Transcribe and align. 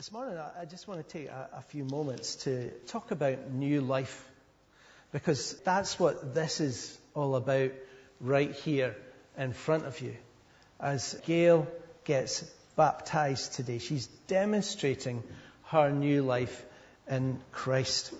This 0.00 0.12
morning, 0.12 0.38
I 0.58 0.64
just 0.64 0.88
want 0.88 1.06
to 1.06 1.18
take 1.18 1.28
a, 1.28 1.50
a, 1.58 1.60
few 1.60 1.84
moments 1.84 2.36
to 2.36 2.70
talk 2.86 3.10
about 3.10 3.50
new 3.50 3.82
life 3.82 4.26
because 5.12 5.52
that's 5.62 5.98
what 6.00 6.32
this 6.32 6.58
is 6.58 6.98
all 7.14 7.36
about 7.36 7.72
right 8.18 8.50
here 8.50 8.96
in 9.36 9.52
front 9.52 9.84
of 9.84 10.00
you. 10.00 10.16
As 10.80 11.20
Gail 11.26 11.68
gets 12.04 12.42
baptized 12.76 13.52
today, 13.52 13.76
she's 13.76 14.06
demonstrating 14.26 15.22
her 15.64 15.90
new 15.90 16.22
life 16.22 16.64
in 17.06 17.38
Christ. 17.52 18.14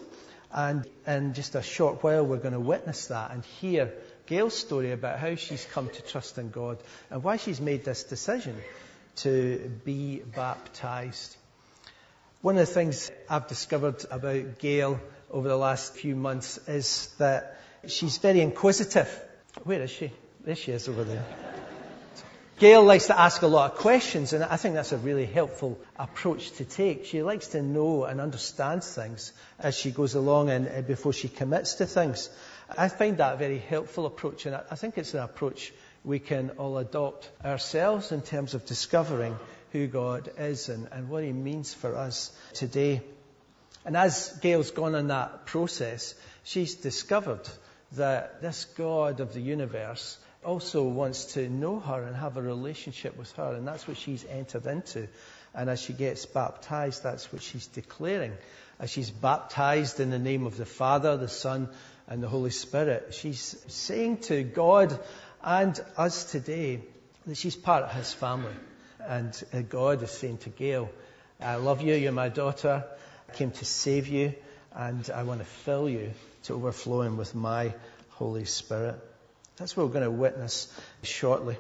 And 0.53 0.87
in 1.07 1.33
just 1.33 1.55
a 1.55 1.63
short 1.63 2.03
while, 2.03 2.27
we're 2.27 2.37
going 2.37 2.53
to 2.53 2.61
witness 2.61 3.07
that 3.07 3.31
and 3.31 3.43
hear 3.43 3.91
Gail's 4.27 4.55
story 4.55 4.93
about 4.93 5.19
how 5.19 5.35
she's 5.35 5.65
come 5.73 5.89
to 5.89 6.03
trust 6.03 6.37
in 6.37 6.51
God 6.51 6.77
and 7.09 7.23
why 7.23 7.39
she's 7.39 7.59
made 7.59 7.87
this 7.87 8.05
decision 8.05 8.59
to 9.17 9.73
be 9.87 10.19
baptized. 10.19 11.39
One 12.43 12.57
of 12.57 12.67
the 12.67 12.73
things 12.73 13.11
I've 13.29 13.49
discovered 13.49 14.03
about 14.11 14.59
Gail 14.59 14.99
over 15.31 15.47
the 15.47 15.59
last 15.59 15.93
few 15.93 16.17
months 16.17 16.59
is 16.67 17.11
that 17.19 17.61
she's 17.87 18.17
very 18.17 18.41
inquisitive. 18.41 19.11
Where 19.65 19.83
is 19.83 19.91
she? 19.91 20.11
There 20.43 20.57
she 20.57 20.73
is 20.73 20.89
over 20.89 21.05
there. 21.05 21.23
Gail 22.59 22.83
likes 22.83 23.09
to 23.09 23.21
ask 23.21 23.43
a 23.43 23.47
lot 23.47 23.73
of 23.73 23.79
questions, 23.79 24.33
and 24.33 24.43
I 24.43 24.57
think 24.57 24.75
that's 24.75 24.93
a 24.93 24.97
really 24.97 25.27
helpful 25.27 25.79
approach 25.99 26.53
to 26.53 26.65
take. 26.65 27.05
She 27.05 27.23
likes 27.23 27.49
to 27.49 27.61
know 27.61 28.05
and 28.05 28.23
understand 28.23 28.85
things 28.85 29.35
as 29.59 29.77
she 29.77 29.91
goes 29.91 30.15
along 30.15 30.49
and 30.49 30.87
before 30.87 31.13
she 31.13 31.29
commits 31.29 31.75
to 31.75 31.87
things. 31.87 32.31
I 32.75 32.89
find 32.89 33.19
that 33.19 33.35
a 33.35 33.37
very 33.37 33.59
helpful 33.59 34.07
approach, 34.07 34.47
and 34.47 34.57
I 34.57 34.77
think 34.77 34.97
it's 34.97 35.13
an 35.13 35.21
approach 35.21 35.75
we 36.05 36.19
can 36.19 36.51
all 36.51 36.79
adopt 36.79 37.31
ourselves 37.45 38.13
in 38.13 38.23
terms 38.23 38.55
of 38.55 38.67
discovering 38.67 39.37
who 39.73 39.87
God 39.87 40.31
is 40.39 40.69
and, 40.69 40.89
and 40.93 41.09
what 41.09 41.25
He 41.25 41.33
means 41.33 41.75
for 41.75 41.97
us 41.97 42.33
today. 42.55 43.03
And 43.85 43.97
as 43.97 44.39
Gail's 44.41 44.71
gone 44.71 44.95
on 44.95 45.09
that 45.09 45.47
process, 45.47 46.15
she's 46.43 46.75
discovered 46.75 47.49
that 47.93 48.41
this 48.41 48.65
God 48.77 49.21
of 49.21 49.33
the 49.33 49.41
universe 49.41 50.19
also 50.45 50.83
wants 50.85 51.35
to 51.35 51.49
know 51.49 51.81
her 51.81 52.03
and 52.03 52.17
have 52.17 52.37
a 52.37 52.43
relationship 52.43 53.17
with 53.17 53.31
her, 53.33 53.55
and 53.55 53.67
that's 53.67 53.87
what 53.87 53.97
she's 53.97 54.25
entered 54.25 54.67
into. 54.67 55.09
And 55.55 55.69
as 55.69 55.81
she 55.81 55.93
gets 55.93 56.27
baptized, 56.27 57.03
that's 57.03 57.33
what 57.33 57.43
she's 57.43 57.67
declaring. 57.67 58.33
As 58.79 58.91
she's 58.91 59.11
baptized 59.11 60.01
in 60.01 60.11
the 60.11 60.19
name 60.19 60.47
of 60.47 60.57
the 60.57 60.65
Father, 60.65 61.17
the 61.17 61.29
Son, 61.29 61.69
and 62.09 62.23
the 62.23 62.29
Holy 62.29 62.51
Spirit, 62.51 63.15
she's 63.15 63.57
saying 63.69 64.19
to 64.19 64.43
God 64.43 64.99
and 65.43 65.79
us 65.97 66.31
today 66.31 66.81
that 67.27 67.37
she's 67.37 67.57
part 67.57 67.85
of 67.85 67.93
His 67.93 68.13
family. 68.13 68.55
And 69.07 69.41
uh, 69.53 69.61
God 69.63 70.03
is 70.03 70.11
saying 70.11 70.39
to 70.39 70.51
Gail, 70.51 70.91
I 71.41 71.57
love 71.57 71.83
you, 71.83 71.95
you're 71.95 72.13
my 72.13 72.29
daughter. 72.29 72.85
I 73.29 73.33
came 73.33 73.51
to 73.53 73.65
save 73.65 74.09
you, 74.09 74.35
and 74.75 75.09
I 75.11 75.23
want 75.23 75.41
to 75.41 75.47
fill 75.47 75.89
you 75.89 76.13
to 76.45 76.55
overflowing 76.55 77.17
with 77.17 77.35
my 77.35 77.73
Holy 78.11 78.45
Spirit. 78.45 78.97
That's 79.57 79.77
what 79.77 79.87
we're 79.87 79.93
going 79.93 80.05
to 80.05 80.11
witness 80.11 80.73
shortly. 81.03 81.55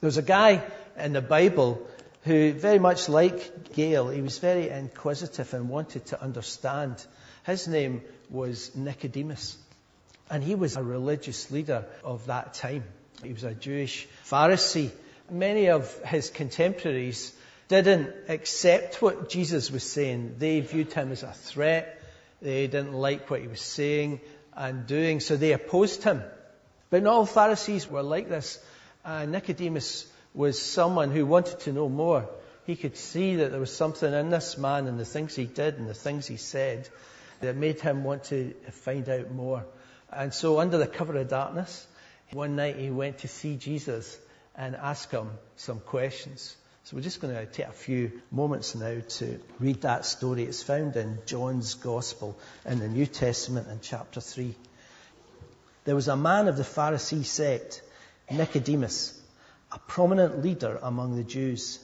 There 0.00 0.06
was 0.06 0.16
a 0.16 0.22
guy 0.22 0.62
in 0.96 1.12
the 1.12 1.20
Bible 1.20 1.86
who, 2.22 2.52
very 2.52 2.78
much 2.78 3.08
like 3.08 3.74
Gail, 3.74 4.08
he 4.08 4.20
was 4.20 4.38
very 4.38 4.68
inquisitive 4.68 5.52
and 5.54 5.68
wanted 5.68 6.06
to 6.06 6.22
understand. 6.22 7.04
His 7.44 7.68
name 7.68 8.02
was 8.30 8.74
Nicodemus. 8.74 9.56
And 10.30 10.44
he 10.44 10.54
was 10.54 10.76
a 10.76 10.82
religious 10.82 11.50
leader 11.50 11.84
of 12.04 12.26
that 12.26 12.54
time. 12.54 12.84
He 13.22 13.32
was 13.32 13.44
a 13.44 13.54
Jewish 13.54 14.06
Pharisee 14.24 14.90
many 15.30 15.68
of 15.68 15.92
his 16.04 16.30
contemporaries 16.30 17.32
didn't 17.68 18.14
accept 18.28 19.02
what 19.02 19.28
Jesus 19.28 19.70
was 19.70 19.82
saying. 19.82 20.36
They 20.38 20.60
viewed 20.60 20.92
him 20.92 21.12
as 21.12 21.22
a 21.22 21.32
threat. 21.32 22.02
They 22.40 22.66
didn't 22.66 22.94
like 22.94 23.28
what 23.30 23.40
he 23.40 23.48
was 23.48 23.60
saying 23.60 24.20
and 24.54 24.86
doing, 24.86 25.20
so 25.20 25.36
they 25.36 25.52
opposed 25.52 26.02
him. 26.02 26.22
But 26.90 27.02
not 27.02 27.12
all 27.12 27.26
Pharisees 27.26 27.88
were 27.88 28.02
like 28.02 28.28
this. 28.28 28.58
Uh, 29.04 29.26
Nicodemus 29.26 30.06
was 30.34 30.60
someone 30.60 31.10
who 31.10 31.26
wanted 31.26 31.60
to 31.60 31.72
know 31.72 31.88
more. 31.88 32.28
He 32.64 32.76
could 32.76 32.96
see 32.96 33.36
that 33.36 33.50
there 33.50 33.60
was 33.60 33.74
something 33.74 34.12
in 34.12 34.30
this 34.30 34.56
man 34.56 34.86
and 34.86 34.98
the 34.98 35.04
things 35.04 35.34
he 35.34 35.46
did 35.46 35.74
and 35.78 35.88
the 35.88 35.94
things 35.94 36.26
he 36.26 36.36
said 36.36 36.88
that 37.40 37.56
made 37.56 37.80
him 37.80 38.04
want 38.04 38.24
to 38.24 38.54
find 38.70 39.08
out 39.08 39.30
more. 39.30 39.64
And 40.12 40.32
so, 40.32 40.58
under 40.58 40.78
the 40.78 40.86
cover 40.86 41.16
of 41.16 41.28
darkness, 41.28 41.86
one 42.32 42.56
night 42.56 42.76
he 42.76 42.90
went 42.90 43.18
to 43.18 43.28
see 43.28 43.56
Jesus 43.56 44.18
and 44.56 44.74
ask 44.76 45.10
him 45.10 45.30
some 45.56 45.80
questions. 45.80 46.56
So 46.84 46.96
we're 46.96 47.02
just 47.02 47.20
going 47.20 47.34
to 47.34 47.44
take 47.44 47.66
a 47.66 47.72
few 47.72 48.22
moments 48.30 48.74
now 48.74 49.00
to 49.16 49.40
read 49.60 49.82
that 49.82 50.06
story. 50.06 50.44
It's 50.44 50.62
found 50.62 50.96
in 50.96 51.18
John's 51.26 51.74
Gospel 51.74 52.38
in 52.64 52.78
the 52.78 52.88
New 52.88 53.04
Testament 53.04 53.68
in 53.68 53.80
chapter 53.82 54.22
3. 54.22 54.54
There 55.84 55.94
was 55.94 56.08
a 56.08 56.16
man 56.16 56.48
of 56.48 56.56
the 56.56 56.62
Pharisee 56.62 57.24
sect, 57.24 57.82
Nicodemus, 58.30 59.20
a 59.70 59.78
prominent 59.78 60.42
leader 60.42 60.78
among 60.82 61.16
the 61.16 61.24
Jews. 61.24 61.78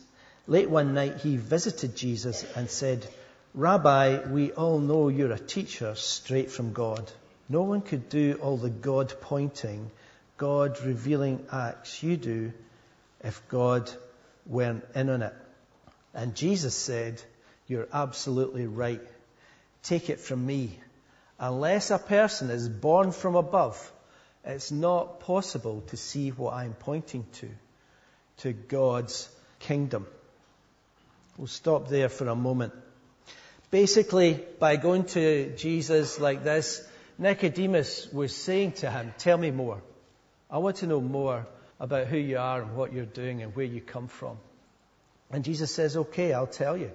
Late 0.47 0.71
one 0.71 0.95
night 0.95 1.19
he 1.19 1.37
visited 1.37 1.97
Jesus 1.97 2.45
and 2.57 2.71
said, 2.71 3.07
Rabbi, 3.53 4.27
we 4.31 4.53
all 4.53 4.79
know 4.79 5.09
you're 5.09 5.33
a 5.33 5.39
teacher 5.39 5.95
straight 5.95 6.51
from 6.51 6.73
God. 6.73 7.11
No 7.49 7.63
one 7.63 7.83
could 7.83 8.09
do 8.09 8.39
all 8.41 8.57
the 8.57 8.71
God 8.71 9.13
pointing, 9.21 9.91
God 10.37 10.81
revealing 10.83 11.47
acts 11.53 12.03
you 12.03 12.17
do 12.17 12.53
if 13.23 13.47
God 13.49 13.91
weren't 14.47 14.85
in 14.95 15.11
on 15.11 15.23
it. 15.23 15.35
And 16.15 16.35
Jesus 16.35 16.75
said, 16.75 17.21
You're 17.67 17.89
absolutely 17.93 18.67
right. 18.67 19.03
Take 19.83 20.09
it 20.09 20.21
from 20.21 20.45
me. 20.45 20.79
Unless 21.39 21.91
a 21.91 21.99
person 21.99 22.51
is 22.51 22.69
born 22.69 23.13
from 23.13 23.35
above, 23.35 23.93
it's 24.45 24.71
not 24.71 25.21
possible 25.21 25.83
to 25.89 25.97
see 25.97 26.31
what 26.31 26.55
I'm 26.55 26.75
pointing 26.75 27.27
to, 27.41 27.51
to 28.39 28.53
God's 28.53 29.29
kingdom. 29.59 30.07
We'll 31.37 31.49
stop 31.49 31.89
there 31.89 32.09
for 32.09 32.29
a 32.29 32.37
moment. 32.37 32.73
Basically, 33.71 34.41
by 34.61 34.77
going 34.77 35.05
to 35.07 35.55
Jesus 35.57 36.21
like 36.21 36.45
this, 36.45 36.87
Nicodemus 37.19 38.13
was 38.13 38.35
saying 38.35 38.73
to 38.73 38.91
him, 38.91 39.15
Tell 39.19 39.39
me 39.39 39.51
more. 39.51 39.81
I 40.51 40.59
want 40.59 40.77
to 40.77 40.87
know 40.87 41.01
more 41.01 41.47
about 41.81 42.07
who 42.07 42.17
you 42.17 42.39
are 42.39 42.63
and 42.63 42.77
what 42.77 42.93
you're 42.93 43.05
doing 43.05 43.43
and 43.43 43.55
where 43.57 43.67
you 43.67 43.81
come 43.81 44.09
from. 44.09 44.39
And 45.31 45.45
Jesus 45.45 45.75
says, 45.75 45.97
okay, 45.97 46.33
I'll 46.33 46.47
tell 46.47 46.77
you. 46.77 46.91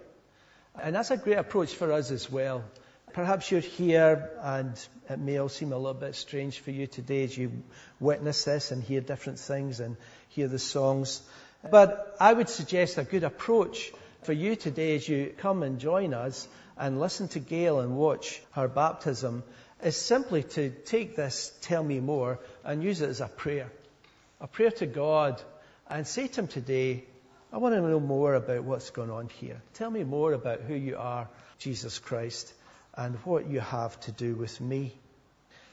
And 0.82 0.96
that's 0.96 1.12
a 1.12 1.18
great 1.18 1.38
approach 1.38 1.74
for 1.74 1.92
us 1.92 2.12
as 2.12 2.32
well. 2.32 2.64
Perhaps 3.12 3.52
you're 3.52 3.60
here 3.60 4.30
and 4.42 4.74
it 5.10 5.20
may 5.20 5.38
all 5.38 5.50
seem 5.50 5.74
a 5.74 5.78
little 5.78 5.94
bit 5.94 6.16
strange 6.16 6.60
for 6.60 6.72
you 6.72 6.88
today 6.88 7.24
as 7.24 7.38
you 7.38 7.52
witness 8.00 8.46
this 8.46 8.72
and 8.72 8.84
hear 8.84 9.02
different 9.02 9.40
things 9.40 9.80
and 9.80 9.98
hear 10.30 10.48
the 10.48 10.60
songs. 10.60 11.22
But 11.70 12.16
I 12.20 12.32
would 12.32 12.50
suggest 12.50 12.98
a 12.98 13.04
good 13.04 13.24
approach 13.24 13.92
for 14.24 14.32
you 14.32 14.56
today 14.56 14.96
as 14.96 15.10
you 15.10 15.34
come 15.38 15.64
and 15.64 15.80
join 15.80 16.14
us 16.14 16.48
and 16.78 17.00
listen 17.00 17.28
to 17.30 17.40
Gail 17.40 17.80
and 17.80 17.98
watch 17.98 18.42
her 18.52 18.68
baptism 18.68 19.44
is 19.84 19.96
simply 19.96 20.44
to 20.44 20.70
take 20.70 21.16
this 21.16 21.52
tell 21.62 21.84
me 21.84 22.00
more 22.00 22.40
and 22.64 22.84
use 22.84 23.02
it 23.02 23.10
as 23.10 23.22
a 23.22 23.28
prayer 23.28 23.72
a 24.42 24.48
prayer 24.48 24.72
to 24.72 24.86
God 24.86 25.42
and 25.90 26.08
say 26.08 26.28
to 26.28 26.42
Him 26.42 26.48
today, 26.48 27.04
I 27.52 27.58
want 27.58 27.76
to 27.76 27.82
know 27.82 28.00
more 28.00 28.36
about 28.36 28.64
what's 28.64 28.90
going 28.92 29.10
on 29.10 29.28
here. 29.28 29.62
Tell 29.74 29.90
me 29.90 30.04
more 30.04 30.34
about 30.34 30.62
who 30.62 30.76
you 30.76 30.98
are, 30.98 31.28
Jesus 31.58 32.00
Christ, 32.00 32.54
and 32.96 33.16
what 33.26 33.50
you 33.50 33.60
have 33.60 34.00
to 34.02 34.12
do 34.12 34.36
with 34.36 34.62
me. 34.62 34.94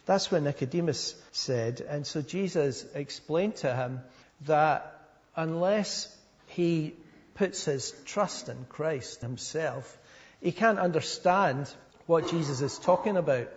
That's 0.07 0.31
what 0.31 0.43
Nicodemus 0.43 1.15
said. 1.33 1.81
And 1.81 2.07
so 2.07 2.23
Jesus 2.23 2.85
explained 2.95 3.57
to 3.57 3.75
him 3.75 4.01
that 4.47 5.01
unless 5.35 6.15
he 6.47 6.95
puts 7.35 7.65
his 7.65 7.93
trust 8.05 8.49
in 8.49 8.65
Christ 8.69 9.21
himself, 9.21 9.99
he 10.41 10.53
can't 10.53 10.79
understand 10.79 11.73
what 12.07 12.31
Jesus 12.31 12.63
is 12.63 12.79
talking 12.79 13.17
about. 13.17 13.49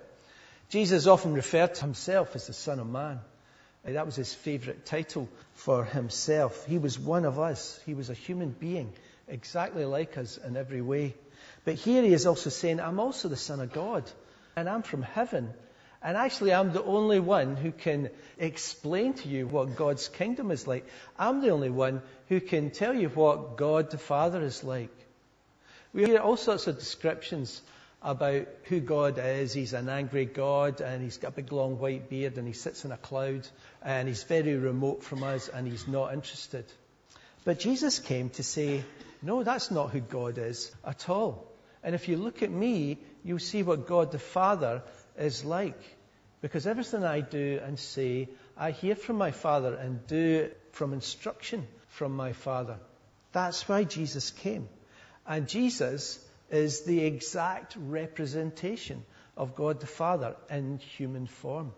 Jesus 0.69 1.07
often 1.07 1.33
referred 1.33 1.75
to 1.75 1.81
himself 1.81 2.35
as 2.35 2.47
the 2.47 2.53
Son 2.53 2.79
of 2.79 2.87
Man. 2.87 3.19
That 3.83 4.05
was 4.05 4.15
his 4.15 4.33
favorite 4.33 4.85
title 4.85 5.27
for 5.53 5.83
himself. 5.83 6.65
He 6.65 6.77
was 6.77 6.99
one 6.99 7.25
of 7.25 7.39
us. 7.39 7.79
He 7.85 7.95
was 7.95 8.11
a 8.11 8.13
human 8.13 8.51
being, 8.51 8.93
exactly 9.27 9.83
like 9.85 10.17
us 10.17 10.37
in 10.37 10.55
every 10.55 10.81
way. 10.81 11.15
But 11.65 11.75
here 11.75 12.03
he 12.03 12.13
is 12.13 12.27
also 12.27 12.51
saying, 12.51 12.79
I'm 12.79 12.99
also 12.99 13.29
the 13.29 13.35
Son 13.35 13.59
of 13.61 13.73
God, 13.73 14.03
and 14.55 14.69
I'm 14.69 14.83
from 14.83 15.01
heaven. 15.01 15.53
And 16.03 16.15
actually, 16.15 16.53
I'm 16.53 16.71
the 16.71 16.83
only 16.83 17.19
one 17.19 17.55
who 17.55 17.71
can 17.71 18.09
explain 18.37 19.13
to 19.15 19.27
you 19.27 19.47
what 19.47 19.75
God's 19.75 20.07
kingdom 20.07 20.51
is 20.51 20.67
like. 20.67 20.85
I'm 21.17 21.41
the 21.41 21.49
only 21.49 21.69
one 21.69 22.01
who 22.27 22.39
can 22.39 22.69
tell 22.69 22.93
you 22.93 23.09
what 23.09 23.57
God 23.57 23.89
the 23.89 23.97
Father 23.97 24.41
is 24.41 24.63
like. 24.63 24.95
We 25.93 26.05
hear 26.05 26.19
all 26.19 26.37
sorts 26.37 26.67
of 26.67 26.77
descriptions 26.77 27.61
about 28.01 28.47
who 28.63 28.79
God 28.79 29.19
is. 29.19 29.53
He's 29.53 29.73
an 29.73 29.89
angry 29.89 30.25
God 30.25 30.81
and 30.81 31.03
he's 31.03 31.17
got 31.17 31.29
a 31.29 31.35
big 31.35 31.51
long 31.51 31.79
white 31.79 32.09
beard 32.09 32.37
and 32.37 32.47
he 32.47 32.53
sits 32.53 32.85
in 32.85 32.91
a 32.91 32.97
cloud 32.97 33.47
and 33.83 34.07
he's 34.07 34.23
very 34.23 34.55
remote 34.55 35.03
from 35.03 35.23
us 35.23 35.49
and 35.49 35.67
he's 35.67 35.87
not 35.87 36.13
interested. 36.13 36.65
But 37.43 37.59
Jesus 37.59 37.99
came 37.99 38.29
to 38.31 38.43
say, 38.43 38.83
No, 39.21 39.43
that's 39.43 39.71
not 39.71 39.91
who 39.91 39.99
God 39.99 40.37
is 40.37 40.71
at 40.85 41.09
all. 41.09 41.45
And 41.83 41.95
if 41.95 42.07
you 42.07 42.17
look 42.17 42.43
at 42.43 42.51
me, 42.51 42.97
you'll 43.23 43.39
see 43.39 43.63
what 43.63 43.87
God 43.87 44.11
the 44.11 44.19
Father 44.19 44.81
is 45.17 45.45
like. 45.45 45.81
Because 46.41 46.67
everything 46.67 47.03
I 47.03 47.19
do 47.19 47.59
and 47.63 47.77
say, 47.77 48.29
I 48.57 48.71
hear 48.71 48.95
from 48.95 49.17
my 49.17 49.31
Father 49.31 49.73
and 49.73 50.05
do 50.07 50.49
from 50.71 50.93
instruction 50.93 51.67
from 51.89 52.15
my 52.15 52.33
Father. 52.33 52.77
That's 53.31 53.67
why 53.67 53.83
Jesus 53.83 54.31
came. 54.31 54.69
And 55.27 55.47
Jesus 55.47 56.25
is 56.51 56.81
the 56.81 57.03
exact 57.03 57.75
representation 57.77 59.03
of 59.37 59.55
God 59.55 59.79
the 59.79 59.87
Father 59.87 60.35
in 60.49 60.79
human 60.79 61.27
form. 61.27 61.71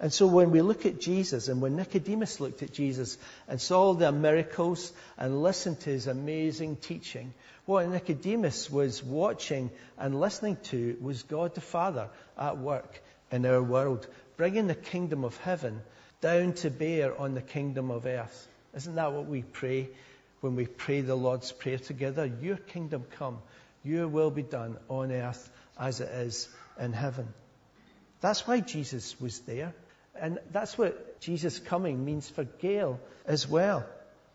And 0.00 0.12
so 0.12 0.26
when 0.26 0.50
we 0.52 0.62
look 0.62 0.86
at 0.86 1.00
Jesus 1.00 1.48
and 1.48 1.60
when 1.60 1.76
Nicodemus 1.76 2.40
looked 2.40 2.62
at 2.62 2.72
Jesus 2.72 3.18
and 3.48 3.60
saw 3.60 3.94
the 3.94 4.12
miracles 4.12 4.92
and 5.16 5.42
listened 5.42 5.80
to 5.80 5.90
his 5.90 6.06
amazing 6.06 6.76
teaching, 6.76 7.34
what 7.66 7.88
Nicodemus 7.88 8.70
was 8.70 9.02
watching 9.02 9.70
and 9.98 10.20
listening 10.20 10.56
to 10.64 10.96
was 11.00 11.24
God 11.24 11.54
the 11.54 11.60
Father 11.60 12.08
at 12.38 12.58
work 12.58 13.02
in 13.30 13.44
our 13.44 13.62
world, 13.62 14.06
bringing 14.36 14.68
the 14.68 14.74
kingdom 14.74 15.24
of 15.24 15.36
heaven 15.38 15.82
down 16.20 16.52
to 16.54 16.70
bear 16.70 17.18
on 17.18 17.34
the 17.34 17.42
kingdom 17.42 17.90
of 17.90 18.06
earth. 18.06 18.48
Isn't 18.74 18.94
that 18.94 19.12
what 19.12 19.26
we 19.26 19.42
pray 19.42 19.88
when 20.40 20.54
we 20.54 20.66
pray 20.66 21.00
the 21.00 21.16
Lord's 21.16 21.50
Prayer 21.50 21.78
together? 21.78 22.26
Your 22.40 22.56
kingdom 22.56 23.04
come, 23.18 23.38
your 23.84 24.08
will 24.08 24.30
be 24.30 24.42
done 24.42 24.78
on 24.88 25.12
earth 25.12 25.50
as 25.78 26.00
it 26.00 26.08
is 26.08 26.48
in 26.78 26.92
heaven. 26.92 27.28
That's 28.20 28.46
why 28.46 28.60
Jesus 28.60 29.20
was 29.20 29.40
there. 29.40 29.74
And 30.20 30.38
that's 30.50 30.76
what 30.76 31.20
Jesus 31.20 31.58
coming 31.58 32.04
means 32.04 32.28
for 32.28 32.44
Gail 32.44 32.98
as 33.24 33.46
well. 33.46 33.86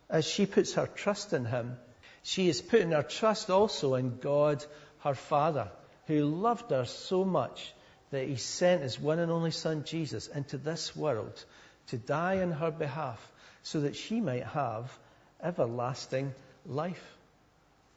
As 0.10 0.25
she 0.25 0.45
puts 0.45 0.74
her 0.74 0.88
trust 0.88 1.34
in 1.34 1.45
him, 1.45 1.78
she 2.24 2.48
is 2.48 2.62
putting 2.62 2.92
her 2.92 3.04
trust 3.04 3.50
also 3.50 3.95
in 3.95 4.18
God, 4.19 4.63
her 5.00 5.16
Father, 5.16 5.69
who 6.07 6.24
loved 6.24 6.72
her 6.72 6.86
so 6.86 7.25
much 7.25 7.74
that 8.12 8.28
he 8.28 8.36
sent 8.38 8.84
his 8.84 9.00
one 9.00 9.19
and 9.19 9.31
only 9.31 9.51
Son, 9.51 9.84
Jesus, 9.84 10.28
into 10.28 10.57
this 10.57 10.96
world 10.96 11.44
to 11.88 11.98
die 11.98 12.42
on 12.42 12.51
her 12.51 12.72
behalf 12.72 13.19
so 13.63 13.81
that 13.81 13.96
she 13.96 14.22
might 14.22 14.44
have 14.44 14.98
everlasting 15.42 16.34
life. 16.66 17.04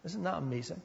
Isn't 0.04 0.24
that 0.24 0.38
amazing? 0.38 0.80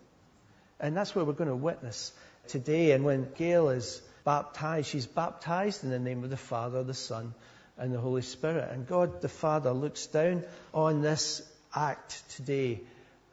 And 0.81 0.97
that's 0.97 1.15
what 1.15 1.25
we're 1.25 1.33
going 1.33 1.49
to 1.49 1.55
witness 1.55 2.11
today. 2.49 2.91
And 2.91 3.05
when 3.05 3.31
Gail 3.37 3.69
is 3.69 4.01
baptized. 4.23 4.89
She's 4.89 5.07
baptized 5.07 5.83
in 5.83 5.89
the 5.89 5.99
name 5.99 6.23
of 6.23 6.29
the 6.29 6.37
Father, 6.37 6.83
the 6.83 6.93
Son, 6.93 7.33
and 7.77 7.93
the 7.93 7.99
Holy 7.99 8.21
Spirit. 8.21 8.69
And 8.71 8.87
God 8.87 9.21
the 9.21 9.29
Father 9.29 9.71
looks 9.71 10.07
down 10.07 10.43
on 10.73 11.01
this 11.01 11.41
act 11.73 12.23
today 12.35 12.81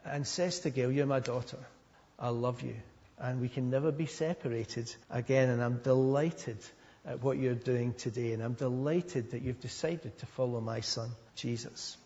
and 0.05 0.25
says 0.25 0.61
to 0.61 0.69
Gail, 0.69 0.91
You're 0.91 1.05
my 1.05 1.19
daughter. 1.19 1.59
I 2.17 2.29
love 2.29 2.61
you. 2.61 2.75
And 3.17 3.41
we 3.41 3.49
can 3.49 3.69
never 3.69 3.91
be 3.91 4.05
separated 4.05 4.93
again. 5.09 5.49
And 5.49 5.61
I'm 5.61 5.77
delighted 5.77 6.57
at 7.05 7.21
what 7.21 7.37
you're 7.37 7.55
doing 7.55 7.93
today. 7.93 8.33
And 8.33 8.41
I'm 8.41 8.53
delighted 8.53 9.31
that 9.31 9.41
you've 9.41 9.59
decided 9.59 10.17
to 10.19 10.25
follow 10.25 10.61
my 10.61 10.81
son, 10.81 11.09
Jesus. 11.35 11.97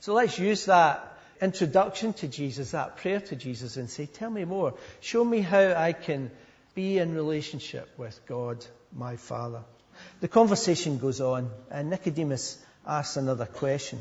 So 0.00 0.14
let's 0.14 0.38
use 0.38 0.66
that 0.66 1.18
introduction 1.42 2.12
to 2.14 2.28
Jesus, 2.28 2.70
that 2.70 2.96
prayer 2.98 3.20
to 3.20 3.36
Jesus, 3.36 3.76
and 3.76 3.90
say, 3.90 4.06
Tell 4.06 4.30
me 4.30 4.44
more. 4.44 4.74
Show 5.00 5.24
me 5.24 5.40
how 5.40 5.74
I 5.76 5.92
can 5.92 6.30
be 6.74 6.98
in 6.98 7.14
relationship 7.14 7.88
with 7.98 8.18
God, 8.26 8.64
my 8.96 9.16
Father. 9.16 9.60
The 10.20 10.28
conversation 10.28 10.98
goes 10.98 11.20
on, 11.20 11.50
and 11.70 11.90
Nicodemus 11.90 12.58
asks 12.86 13.16
another 13.16 13.46
question. 13.46 13.98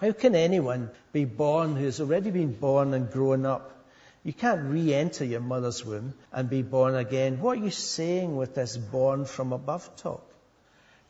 How 0.00 0.12
can 0.12 0.34
anyone 0.34 0.90
be 1.12 1.26
born 1.26 1.76
who 1.76 1.84
has 1.84 2.00
already 2.00 2.30
been 2.30 2.54
born 2.54 2.94
and 2.94 3.10
grown 3.10 3.44
up? 3.44 3.76
You 4.22 4.32
can't 4.32 4.70
re 4.70 4.94
enter 4.94 5.24
your 5.24 5.40
mother's 5.40 5.84
womb 5.84 6.14
and 6.32 6.48
be 6.48 6.62
born 6.62 6.94
again. 6.94 7.40
What 7.40 7.58
are 7.58 7.64
you 7.64 7.70
saying 7.70 8.36
with 8.36 8.54
this 8.54 8.76
born 8.76 9.24
from 9.24 9.52
above 9.52 9.96
talk? 9.96 10.26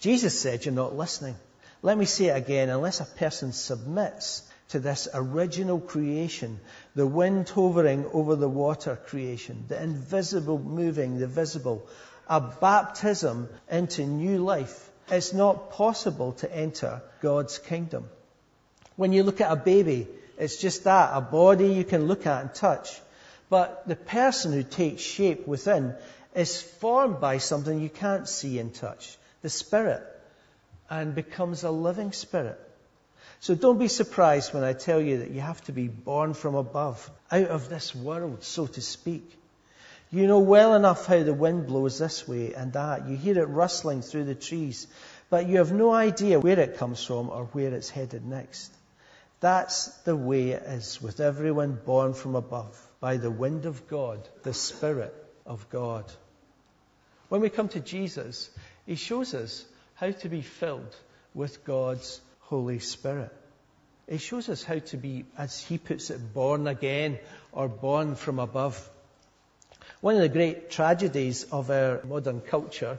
Jesus 0.00 0.38
said, 0.40 0.64
You're 0.64 0.75
not 0.75 0.96
listening. 0.96 1.37
Let 1.82 1.99
me 1.99 2.05
say 2.05 2.26
it 2.26 2.37
again. 2.37 2.69
Unless 2.69 3.00
a 3.00 3.05
person 3.05 3.52
submits 3.52 4.43
to 4.70 4.78
this 4.78 5.08
original 5.12 5.81
creation, 5.81 6.61
the 6.94 7.06
wind 7.06 7.49
hovering 7.49 8.06
over 8.12 8.37
the 8.37 8.49
water 8.49 8.96
creation, 9.06 9.64
the 9.69 9.82
invisible 9.82 10.58
moving 10.58 11.19
the 11.19 11.26
visible, 11.26 11.87
a 12.28 12.40
baptism 12.40 13.49
into 13.70 14.05
new 14.05 14.38
life. 14.38 14.90
It's 15.11 15.32
not 15.32 15.72
possible 15.72 16.32
to 16.34 16.55
enter 16.55 17.02
God's 17.20 17.58
kingdom. 17.58 18.08
When 18.94 19.12
you 19.12 19.25
look 19.25 19.40
at 19.40 19.50
a 19.50 19.56
baby, 19.56 20.06
it's 20.38 20.56
just 20.56 20.84
that, 20.84 21.11
a 21.12 21.20
body 21.20 21.72
you 21.72 21.84
can 21.84 22.06
look 22.06 22.26
at 22.26 22.43
and 22.43 22.55
touch. 22.55 23.00
But 23.49 23.88
the 23.88 23.96
person 23.96 24.52
who 24.52 24.62
takes 24.62 25.02
shape 25.02 25.49
within 25.49 25.94
is 26.34 26.62
formed 26.62 27.20
by 27.20 27.38
something 27.38 27.81
you 27.81 27.88
can't 27.88 28.28
see 28.28 28.61
and 28.61 28.72
touch, 28.72 29.19
the 29.43 29.50
spirit, 29.50 30.02
and 30.88 31.14
becomes 31.17 31.64
a 31.64 31.70
living 31.72 32.12
spirit. 32.12 32.61
So 33.41 33.55
don't 33.55 33.79
be 33.79 33.89
surprised 33.89 34.53
when 34.53 34.65
I 34.65 34.75
tell 34.75 35.01
you 35.01 35.19
that 35.19 35.31
you 35.31 35.41
have 35.41 35.63
to 35.63 35.73
be 35.73 35.89
born 35.89 36.35
from 36.35 36.55
above, 36.55 37.11
out 37.31 37.49
of 37.49 37.71
this 37.71 37.95
world, 37.95 38.45
so 38.45 38.67
to 38.67 38.83
speak. 38.83 39.35
You 40.11 40.27
know 40.27 40.41
well 40.41 40.75
enough 40.75 41.07
how 41.07 41.23
the 41.23 41.33
wind 41.33 41.67
blows 41.67 41.99
this 41.99 42.29
way 42.29 42.53
and 42.53 42.75
that. 42.75 43.09
You 43.09 43.17
hear 43.17 43.39
it 43.39 43.49
rustling 43.49 44.03
through 44.03 44.25
the 44.25 44.35
trees, 44.35 44.87
but 45.31 45.47
you 45.47 45.57
have 45.57 45.73
no 45.73 45.91
idea 45.91 46.39
where 46.39 46.61
it 46.61 46.77
comes 46.77 47.03
from 47.03 47.31
or 47.31 47.45
where 47.47 47.73
it's 47.73 47.89
headed 47.89 48.27
next. 48.27 48.75
That's 49.41 49.87
the 50.03 50.17
way 50.17 50.51
it 50.51 50.63
is 50.65 51.01
with 51.01 51.21
everyone 51.21 51.79
born 51.87 52.13
from 52.13 52.35
above, 52.35 52.79
by 53.01 53.17
the 53.17 53.31
wind 53.31 53.65
of 53.65 53.89
God, 53.89 54.29
the 54.43 54.53
Spirit 54.53 55.15
of 55.47 55.71
God. 55.71 56.05
When 57.31 57.41
we 57.41 57.49
come 57.49 57.69
to 57.69 57.81
Jesus, 57.81 58.51
He 58.85 58.97
shows 58.97 59.33
us 59.33 59.65
how 59.95 60.11
to 60.11 60.29
be 60.29 60.43
filled 60.43 60.95
with 61.33 61.65
God's 61.65 62.21
Holy 62.50 62.81
Spirit. 62.81 63.32
It 64.08 64.19
shows 64.19 64.49
us 64.49 64.64
how 64.64 64.81
to 64.81 64.97
be, 64.97 65.25
as 65.38 65.61
he 65.61 65.79
puts 65.79 66.11
it, 66.11 66.35
born 66.35 66.67
again 66.67 67.20
or 67.52 67.69
born 67.69 68.17
from 68.17 68.41
above. 68.41 68.76
One 70.00 70.17
of 70.17 70.23
the 70.23 70.29
great 70.29 70.69
tragedies 70.69 71.44
of 71.44 71.70
our 71.70 72.00
modern 72.02 72.41
culture 72.41 72.99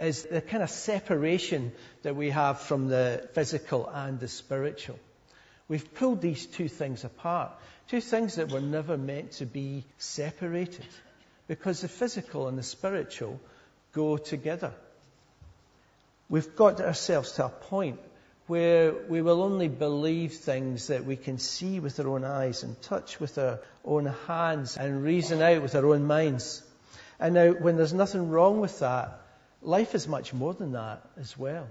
is 0.00 0.24
the 0.24 0.40
kind 0.40 0.64
of 0.64 0.70
separation 0.70 1.70
that 2.02 2.16
we 2.16 2.30
have 2.30 2.58
from 2.58 2.88
the 2.88 3.28
physical 3.34 3.88
and 3.88 4.18
the 4.18 4.26
spiritual. 4.26 4.98
We've 5.68 5.94
pulled 5.94 6.20
these 6.20 6.46
two 6.46 6.66
things 6.68 7.04
apart, 7.04 7.52
two 7.86 8.00
things 8.00 8.34
that 8.34 8.50
were 8.50 8.60
never 8.60 8.96
meant 8.96 9.32
to 9.32 9.46
be 9.46 9.84
separated, 9.98 10.86
because 11.46 11.82
the 11.82 11.88
physical 11.88 12.48
and 12.48 12.58
the 12.58 12.64
spiritual 12.64 13.38
go 13.92 14.16
together. 14.16 14.72
We've 16.28 16.56
got 16.56 16.80
ourselves 16.80 17.32
to 17.32 17.44
a 17.44 17.48
point 17.48 18.00
where 18.48 18.92
we 19.08 19.20
will 19.20 19.42
only 19.42 19.68
believe 19.68 20.32
things 20.32 20.86
that 20.88 21.04
we 21.04 21.16
can 21.16 21.38
see 21.38 21.80
with 21.80 22.00
our 22.00 22.08
own 22.08 22.24
eyes 22.24 22.62
and 22.62 22.80
touch 22.82 23.20
with 23.20 23.36
our 23.36 23.60
own 23.84 24.06
hands 24.26 24.76
and 24.76 25.04
reason 25.04 25.42
out 25.42 25.62
with 25.62 25.74
our 25.74 25.86
own 25.86 26.06
minds. 26.06 26.62
And 27.20 27.34
now, 27.34 27.50
when 27.50 27.76
there's 27.76 27.92
nothing 27.92 28.30
wrong 28.30 28.60
with 28.60 28.78
that, 28.78 29.20
life 29.60 29.94
is 29.94 30.08
much 30.08 30.32
more 30.32 30.54
than 30.54 30.72
that 30.72 31.02
as 31.20 31.36
well. 31.36 31.68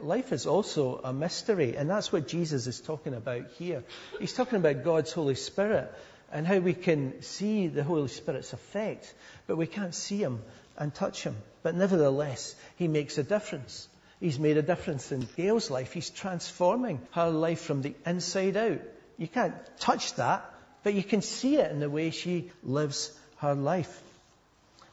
Life 0.00 0.32
is 0.32 0.46
also 0.46 1.00
a 1.04 1.12
mystery, 1.12 1.76
and 1.76 1.88
that's 1.88 2.10
what 2.10 2.26
Jesus 2.26 2.66
is 2.66 2.80
talking 2.80 3.14
about 3.14 3.50
here. 3.58 3.84
He's 4.18 4.32
talking 4.32 4.56
about 4.56 4.82
God's 4.82 5.12
Holy 5.12 5.34
Spirit 5.36 5.92
and 6.32 6.46
how 6.46 6.58
we 6.58 6.74
can 6.74 7.22
see 7.22 7.68
the 7.68 7.84
Holy 7.84 8.08
Spirit's 8.08 8.52
effect, 8.52 9.12
but 9.46 9.56
we 9.56 9.66
can't 9.66 9.94
see 9.94 10.22
Him 10.22 10.42
and 10.76 10.92
touch 10.92 11.22
Him. 11.22 11.36
But 11.62 11.74
nevertheless, 11.76 12.56
He 12.76 12.88
makes 12.88 13.18
a 13.18 13.22
difference. 13.22 13.88
He's 14.20 14.38
made 14.38 14.58
a 14.58 14.62
difference 14.62 15.12
in 15.12 15.26
Gail's 15.36 15.70
life. 15.70 15.92
He's 15.92 16.10
transforming 16.10 17.00
her 17.12 17.30
life 17.30 17.62
from 17.62 17.80
the 17.80 17.94
inside 18.04 18.56
out. 18.56 18.80
You 19.16 19.26
can't 19.26 19.54
touch 19.78 20.14
that, 20.14 20.44
but 20.82 20.94
you 20.94 21.02
can 21.02 21.22
see 21.22 21.56
it 21.56 21.70
in 21.70 21.80
the 21.80 21.88
way 21.88 22.10
she 22.10 22.52
lives 22.62 23.10
her 23.38 23.54
life. 23.54 24.02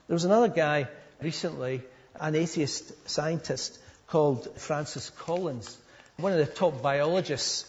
There 0.08 0.16
was 0.16 0.24
another 0.24 0.48
guy 0.48 0.88
recently, 1.22 1.82
an 2.20 2.36
atheist 2.36 3.10
scientist 3.10 3.78
called 4.08 4.48
Francis 4.58 5.10
Collins, 5.10 5.78
one 6.16 6.32
of 6.32 6.38
the 6.38 6.46
top 6.46 6.82
biologists, 6.82 7.66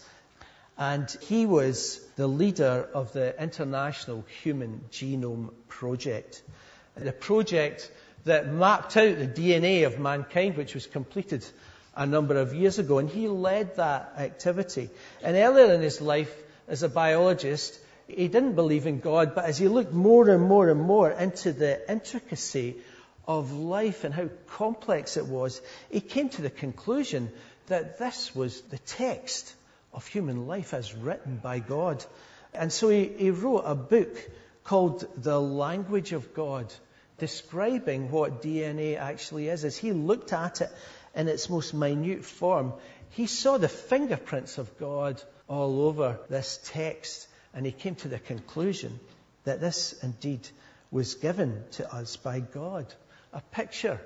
and 0.77 1.11
he 1.23 1.45
was 1.45 1.99
the 2.15 2.27
leader 2.27 2.87
of 2.93 3.11
the 3.11 3.41
International 3.41 4.25
Human 4.43 4.85
Genome 4.91 5.51
Project. 5.67 6.41
The 6.95 7.11
project 7.11 7.91
that 8.25 8.51
mapped 8.51 8.97
out 8.97 9.17
the 9.17 9.27
DNA 9.27 9.85
of 9.85 9.99
mankind, 9.99 10.57
which 10.57 10.73
was 10.73 10.85
completed 10.87 11.45
a 11.95 12.05
number 12.05 12.37
of 12.37 12.53
years 12.53 12.79
ago. 12.79 12.97
And 12.97 13.09
he 13.09 13.27
led 13.27 13.75
that 13.77 14.13
activity. 14.17 14.89
And 15.23 15.35
earlier 15.35 15.73
in 15.73 15.81
his 15.81 16.01
life, 16.01 16.33
as 16.67 16.83
a 16.83 16.89
biologist, 16.89 17.79
he 18.07 18.27
didn't 18.27 18.55
believe 18.55 18.87
in 18.87 18.99
God, 18.99 19.35
but 19.35 19.45
as 19.45 19.57
he 19.57 19.67
looked 19.67 19.93
more 19.93 20.29
and 20.29 20.43
more 20.43 20.69
and 20.69 20.81
more 20.81 21.11
into 21.11 21.51
the 21.53 21.89
intricacy 21.91 22.77
of 23.27 23.53
life 23.53 24.03
and 24.03 24.13
how 24.13 24.29
complex 24.47 25.17
it 25.17 25.25
was, 25.25 25.61
he 25.91 26.01
came 26.01 26.29
to 26.29 26.41
the 26.41 26.49
conclusion 26.49 27.31
that 27.67 27.99
this 27.99 28.35
was 28.35 28.61
the 28.61 28.79
text 28.79 29.53
of 29.93 30.07
human 30.07 30.47
life 30.47 30.73
as 30.73 30.95
written 30.95 31.37
by 31.37 31.59
God. 31.59 32.03
And 32.53 32.73
so 32.73 32.89
he, 32.89 33.05
he 33.05 33.29
wrote 33.29 33.63
a 33.65 33.75
book 33.75 34.17
called 34.63 35.05
The 35.21 35.39
Language 35.39 36.13
of 36.13 36.33
God, 36.33 36.73
describing 37.19 38.11
what 38.11 38.41
DNA 38.41 38.97
actually 38.97 39.49
is. 39.49 39.65
As 39.65 39.77
he 39.77 39.91
looked 39.91 40.33
at 40.33 40.61
it 40.61 40.71
in 41.15 41.27
its 41.27 41.49
most 41.49 41.73
minute 41.73 42.25
form, 42.25 42.73
he 43.11 43.27
saw 43.27 43.57
the 43.57 43.69
fingerprints 43.69 44.57
of 44.57 44.77
God 44.79 45.21
all 45.47 45.81
over 45.81 46.19
this 46.29 46.59
text, 46.65 47.27
and 47.53 47.65
he 47.65 47.71
came 47.71 47.95
to 47.95 48.07
the 48.07 48.19
conclusion 48.19 48.99
that 49.43 49.59
this 49.59 49.93
indeed 50.03 50.47
was 50.91 51.15
given 51.15 51.63
to 51.71 51.93
us 51.93 52.17
by 52.17 52.39
God. 52.39 52.85
A 53.33 53.41
picture 53.41 53.99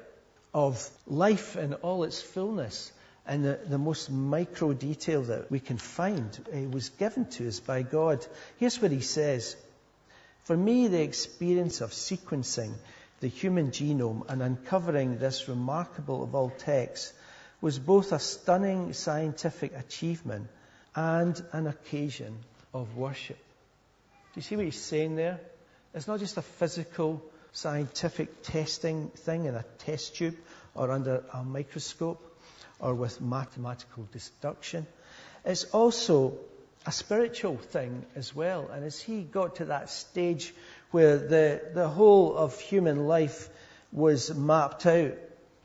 of 0.54 0.90
life 1.08 1.56
in 1.56 1.74
all 1.76 2.04
its 2.04 2.22
fullness 2.22 2.92
and 3.26 3.44
the, 3.46 3.60
the 3.68 3.78
most 3.78 4.12
micro 4.12 4.74
detail 4.74 5.24
that 5.24 5.50
we 5.50 5.60
can 5.60 5.78
find 5.78 6.70
was 6.72 6.90
given 6.90 7.26
to 7.26 7.48
us 7.48 7.60
by 7.60 7.82
God. 7.82 8.26
Here's 8.58 8.82
what 8.82 8.92
he 8.92 9.00
says. 9.00 9.56
For 10.44 10.58
me, 10.58 10.88
the 10.88 11.02
experience 11.02 11.80
of 11.80 11.92
sequencing 11.92 12.74
the 13.24 13.30
human 13.30 13.72
genome 13.72 14.26
and 14.28 14.44
uncovering 14.44 15.18
this 15.18 15.48
remarkable 15.48 16.24
of 16.24 16.36
all 16.36 16.50
texts 16.50 17.14
was 17.62 17.80
both 17.80 18.12
a 18.12 18.20
stunning 18.20 18.92
scientific 18.92 19.74
achievement 19.78 20.50
and 20.94 21.42
an 21.54 21.66
occasion 21.66 22.38
of 22.74 22.98
worship. 22.98 23.38
Do 23.38 24.32
you 24.36 24.42
see 24.42 24.58
what 24.58 24.66
he's 24.66 24.82
saying 24.82 25.16
there? 25.16 25.40
It's 25.94 26.06
not 26.06 26.20
just 26.20 26.36
a 26.36 26.42
physical 26.42 27.24
scientific 27.54 28.44
testing 28.44 29.08
thing 29.16 29.46
in 29.46 29.56
a 29.56 29.64
test 29.78 30.18
tube 30.18 30.36
or 30.76 30.92
under 30.92 31.24
a 31.32 31.46
microscope 31.46 32.22
or 32.78 32.94
with 32.94 33.22
mathematical 33.22 34.06
deduction. 34.12 34.86
It's 35.46 35.64
also 35.64 36.38
a 36.86 36.92
spiritual 36.92 37.56
thing 37.56 38.06
as 38.18 38.36
well. 38.36 38.70
And 38.70 38.84
as 38.84 39.00
he 39.00 39.22
got 39.22 39.56
to 39.58 39.66
that 39.66 39.90
stage 39.90 40.54
where 40.94 41.18
the, 41.18 41.62
the 41.74 41.88
whole 41.88 42.38
of 42.38 42.60
human 42.60 43.08
life 43.08 43.50
was 43.92 44.34
mapped 44.34 44.86
out, 44.86 45.14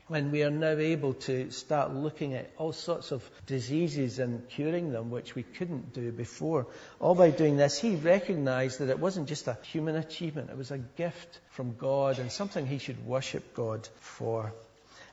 and 0.09 0.31
we 0.31 0.41
are 0.41 0.49
now 0.49 0.75
able 0.75 1.13
to 1.13 1.51
start 1.51 1.93
looking 1.93 2.33
at 2.33 2.49
all 2.57 2.73
sorts 2.73 3.11
of 3.11 3.23
diseases 3.45 4.17
and 4.17 4.49
curing 4.49 4.91
them, 4.91 5.11
which 5.11 5.35
we 5.35 5.43
couldn't 5.43 5.93
do 5.93 6.11
before. 6.11 6.65
All 6.99 7.13
by 7.13 7.29
doing 7.29 7.57
this, 7.57 7.77
he 7.77 7.95
recognized 7.95 8.79
that 8.79 8.89
it 8.89 8.97
wasn't 8.97 9.27
just 9.27 9.47
a 9.47 9.55
human 9.61 9.95
achievement, 9.95 10.49
it 10.49 10.57
was 10.57 10.71
a 10.71 10.79
gift 10.79 11.39
from 11.51 11.75
God 11.75 12.17
and 12.17 12.31
something 12.31 12.65
he 12.65 12.79
should 12.79 13.05
worship 13.05 13.53
God 13.53 13.87
for. 13.99 14.51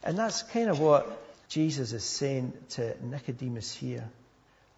And 0.02 0.18
that's 0.18 0.42
kind 0.44 0.70
of 0.70 0.80
what 0.80 1.22
Jesus 1.48 1.92
is 1.92 2.04
saying 2.04 2.54
to 2.70 2.96
Nicodemus 3.04 3.74
here. 3.74 4.08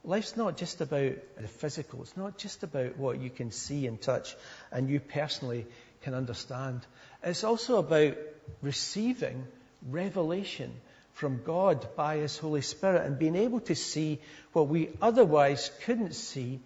Life's 0.05 0.37
not 0.37 0.57
just 0.57 0.81
about 0.81 1.13
the 1.41 1.49
physical. 1.49 2.03
It's 2.03 2.17
not 2.17 2.39
just 2.39 2.63
about 2.63 2.97
what 2.97 3.21
you 3.21 3.31
can 3.31 3.51
see 3.51 3.87
and 3.87 4.01
touch 4.01 4.37
and 4.71 4.89
you 4.89 5.01
personally 5.01 5.67
can 6.03 6.15
understand. 6.15 6.81
It's 7.23 7.45
also 7.45 7.79
about 7.79 8.17
receiving 8.63 9.45
revelation 9.91 10.73
from 11.15 11.43
God 11.43 11.97
by 11.97 12.19
His 12.19 12.39
Holy 12.39 12.63
Spirit 12.63 13.05
and 13.05 13.19
being 13.19 13.35
able 13.35 13.61
to 13.61 13.75
see 13.75 14.21
what 14.53 14.69
we 14.69 14.91
otherwise 15.03 15.71
couldn't 15.85 16.15
see 16.15 16.61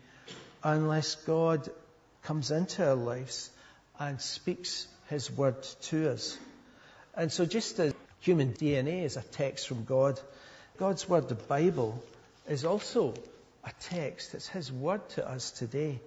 unless 0.63 1.15
God 1.15 1.69
comes 2.23 2.51
into 2.51 2.87
our 2.87 2.95
lives 2.95 3.51
and 3.99 4.21
speaks 4.21 4.87
His 5.09 5.31
word 5.31 5.63
to 5.83 6.11
us. 6.11 6.39
And 7.15 7.33
so 7.33 7.47
just 7.47 7.79
as 7.81 7.95
human 8.21 8.53
DNA 8.53 9.05
is 9.05 9.17
a 9.17 9.23
text 9.23 9.69
from 9.69 9.85
God, 9.85 10.21
God's 10.77 11.09
word, 11.09 11.29
the 11.29 11.35
Bible, 11.35 12.03
is 12.49 12.65
also 12.65 13.15
a 13.65 13.71
text. 13.81 14.35
It's 14.35 14.49
His 14.49 14.73
word 14.73 15.09
to 15.11 15.29
us 15.29 15.51
today. 15.51 16.01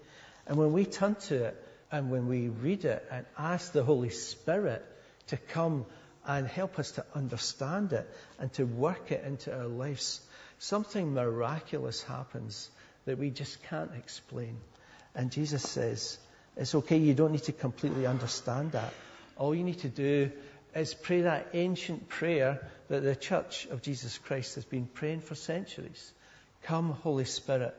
And 0.48 0.58
when 0.58 0.74
we 0.74 0.86
turn 0.86 1.16
to 1.16 1.46
it 1.46 1.64
and 1.92 2.12
when 2.12 2.28
we 2.28 2.50
read 2.50 2.86
it 2.86 3.06
and 3.12 3.26
ask 3.38 3.72
the 3.72 3.84
Holy 3.84 4.10
Spirit 4.10 4.86
to 5.28 5.38
come 5.38 5.86
and 6.28 6.48
help 6.48 6.80
us 6.80 6.92
to 6.92 7.06
understand 7.14 7.94
it 7.94 8.10
and 8.40 8.52
to 8.54 8.66
work 8.66 9.12
it 9.12 9.24
into 9.24 9.56
our 9.56 9.68
lives, 9.68 10.22
something 10.60 11.14
miraculous 11.14 12.02
happens 12.04 12.70
that 13.06 13.18
we 13.18 13.30
just 13.30 13.62
can't 13.64 13.92
explain. 13.98 14.58
And 15.14 15.32
Jesus 15.32 15.64
says, 15.64 16.18
it's 16.58 16.76
okay, 16.76 16.98
you 16.98 17.14
don't 17.14 17.32
need 17.32 17.44
to 17.44 17.52
completely 17.52 18.06
understand 18.06 18.74
that. 18.74 18.94
All 19.38 19.54
you 19.54 19.64
need 19.64 19.80
to 19.80 19.90
do 19.90 20.32
is 20.74 20.94
pray 20.94 21.22
that 21.22 21.48
ancient 21.54 22.10
prayer 22.10 22.68
that 22.90 23.04
the 23.04 23.16
Church 23.16 23.66
of 23.68 23.82
Jesus 23.82 24.18
Christ 24.18 24.56
has 24.56 24.66
been 24.66 24.86
praying 24.86 25.22
for 25.22 25.36
centuries. 25.36 26.12
Come, 26.66 26.92
Holy 27.04 27.26
Spirit, 27.26 27.76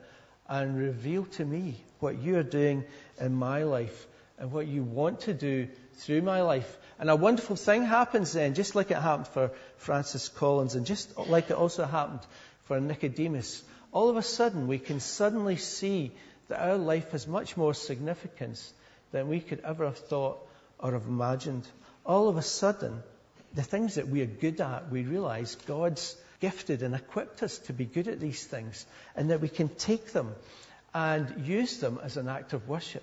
and 0.49 0.78
reveal 0.78 1.25
to 1.25 1.45
me 1.45 1.76
what 1.99 2.19
you 2.19 2.37
are 2.38 2.45
doing 2.45 2.85
in 3.21 3.35
my 3.35 3.64
life 3.64 4.07
and 4.38 4.52
what 4.52 4.69
you 4.69 4.85
want 4.85 5.21
to 5.23 5.35
do 5.35 5.69
through 5.95 6.23
my 6.23 6.43
life. 6.43 6.78
And 7.00 7.11
a 7.11 7.16
wonderful 7.16 7.57
thing 7.57 7.85
happens 7.85 8.33
then, 8.33 8.55
just 8.55 8.76
like 8.76 8.93
it 8.93 8.97
happened 8.97 9.26
for 9.28 9.50
Francis 9.78 10.28
Collins 10.28 10.76
and 10.76 10.87
just 10.87 11.19
like 11.19 11.50
it 11.50 11.57
also 11.57 11.85
happened 11.85 12.21
for 12.64 12.81
Nicodemus. 12.81 13.62
All 13.90 14.09
of 14.09 14.16
a 14.16 14.23
sudden, 14.23 14.69
we 14.69 14.78
can 14.78 15.00
suddenly 15.00 15.57
see 15.57 16.12
that 16.49 16.61
our 16.61 16.76
life 16.76 17.11
has 17.11 17.26
much 17.26 17.57
more 17.57 17.75
significance 17.75 18.73
than 19.11 19.28
we 19.28 19.40
could 19.40 19.61
ever 19.64 19.87
have 19.87 19.99
thought 19.99 20.38
or 20.78 20.93
have 20.93 21.07
imagined. 21.07 21.66
All 22.05 22.28
of 22.28 22.37
a 22.37 22.43
sudden, 22.43 23.02
the 23.52 23.62
things 23.62 23.97
that 23.97 24.07
we 24.07 24.23
are 24.23 24.26
good 24.26 24.61
at, 24.61 24.90
we 24.93 25.02
realize 25.02 25.57
God's 25.66 26.16
gifted 26.40 26.83
and 26.83 26.95
equipped 26.95 27.43
us 27.43 27.59
to 27.59 27.73
be 27.73 27.85
good 27.85 28.09
at 28.09 28.21
these 28.21 28.45
things, 28.45 28.87
and 29.14 29.31
that 29.31 29.40
we 29.40 29.49
can 29.49 29.69
take 29.69 30.12
them 30.12 30.35
and 30.95 31.47
use 31.47 31.78
them 31.78 32.00
as 32.02 32.16
an 32.16 32.28
act 32.28 32.52
of 32.52 32.69
worship. 32.69 33.02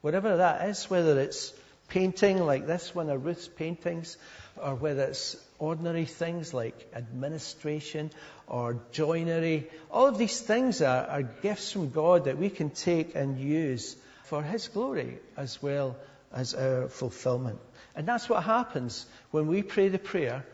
Whatever 0.00 0.38
that 0.38 0.68
is, 0.68 0.88
whether 0.88 1.20
it's 1.20 1.52
painting 1.88 2.44
like 2.44 2.66
this 2.66 2.94
one 2.94 3.10
of 3.10 3.24
Ruth's 3.24 3.48
paintings, 3.48 4.16
or 4.56 4.74
whether 4.74 5.04
it's 5.04 5.36
ordinary 5.58 6.04
things 6.04 6.52
like 6.52 6.90
administration 6.94 8.10
or 8.46 8.80
joinery, 8.92 9.68
all 9.90 10.06
of 10.06 10.18
these 10.18 10.40
things 10.40 10.82
are, 10.82 11.06
are 11.06 11.22
gifts 11.22 11.72
from 11.72 11.90
God 11.90 12.24
that 12.24 12.38
we 12.38 12.50
can 12.50 12.70
take 12.70 13.14
and 13.14 13.38
use 13.38 13.96
for 14.24 14.42
His 14.42 14.68
glory 14.68 15.18
as 15.36 15.62
well 15.62 15.96
as 16.32 16.54
our 16.54 16.88
fulfillment. 16.88 17.58
And 17.94 18.06
that's 18.06 18.28
what 18.28 18.42
happens 18.42 19.06
when 19.30 19.46
we 19.46 19.62
pray 19.62 19.88
the 19.88 19.98
prayer, 19.98 20.44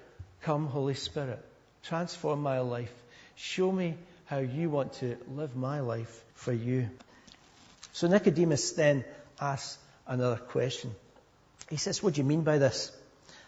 Come, 0.42 0.66
Holy 0.66 0.94
Spirit. 0.94 1.44
Transform 1.84 2.40
my 2.42 2.60
life. 2.60 2.92
Show 3.34 3.70
me 3.72 3.96
how 4.26 4.38
you 4.38 4.70
want 4.70 4.94
to 4.94 5.16
live 5.28 5.56
my 5.56 5.80
life 5.80 6.22
for 6.34 6.52
you. 6.52 6.88
So 7.92 8.08
Nicodemus 8.08 8.72
then 8.72 9.04
asks 9.40 9.78
another 10.06 10.36
question. 10.36 10.94
He 11.68 11.76
says, 11.76 12.02
What 12.02 12.14
do 12.14 12.20
you 12.20 12.26
mean 12.26 12.42
by 12.42 12.58
this? 12.58 12.92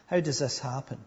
How 0.06 0.20
does 0.20 0.40
this 0.40 0.58
happen? 0.58 0.98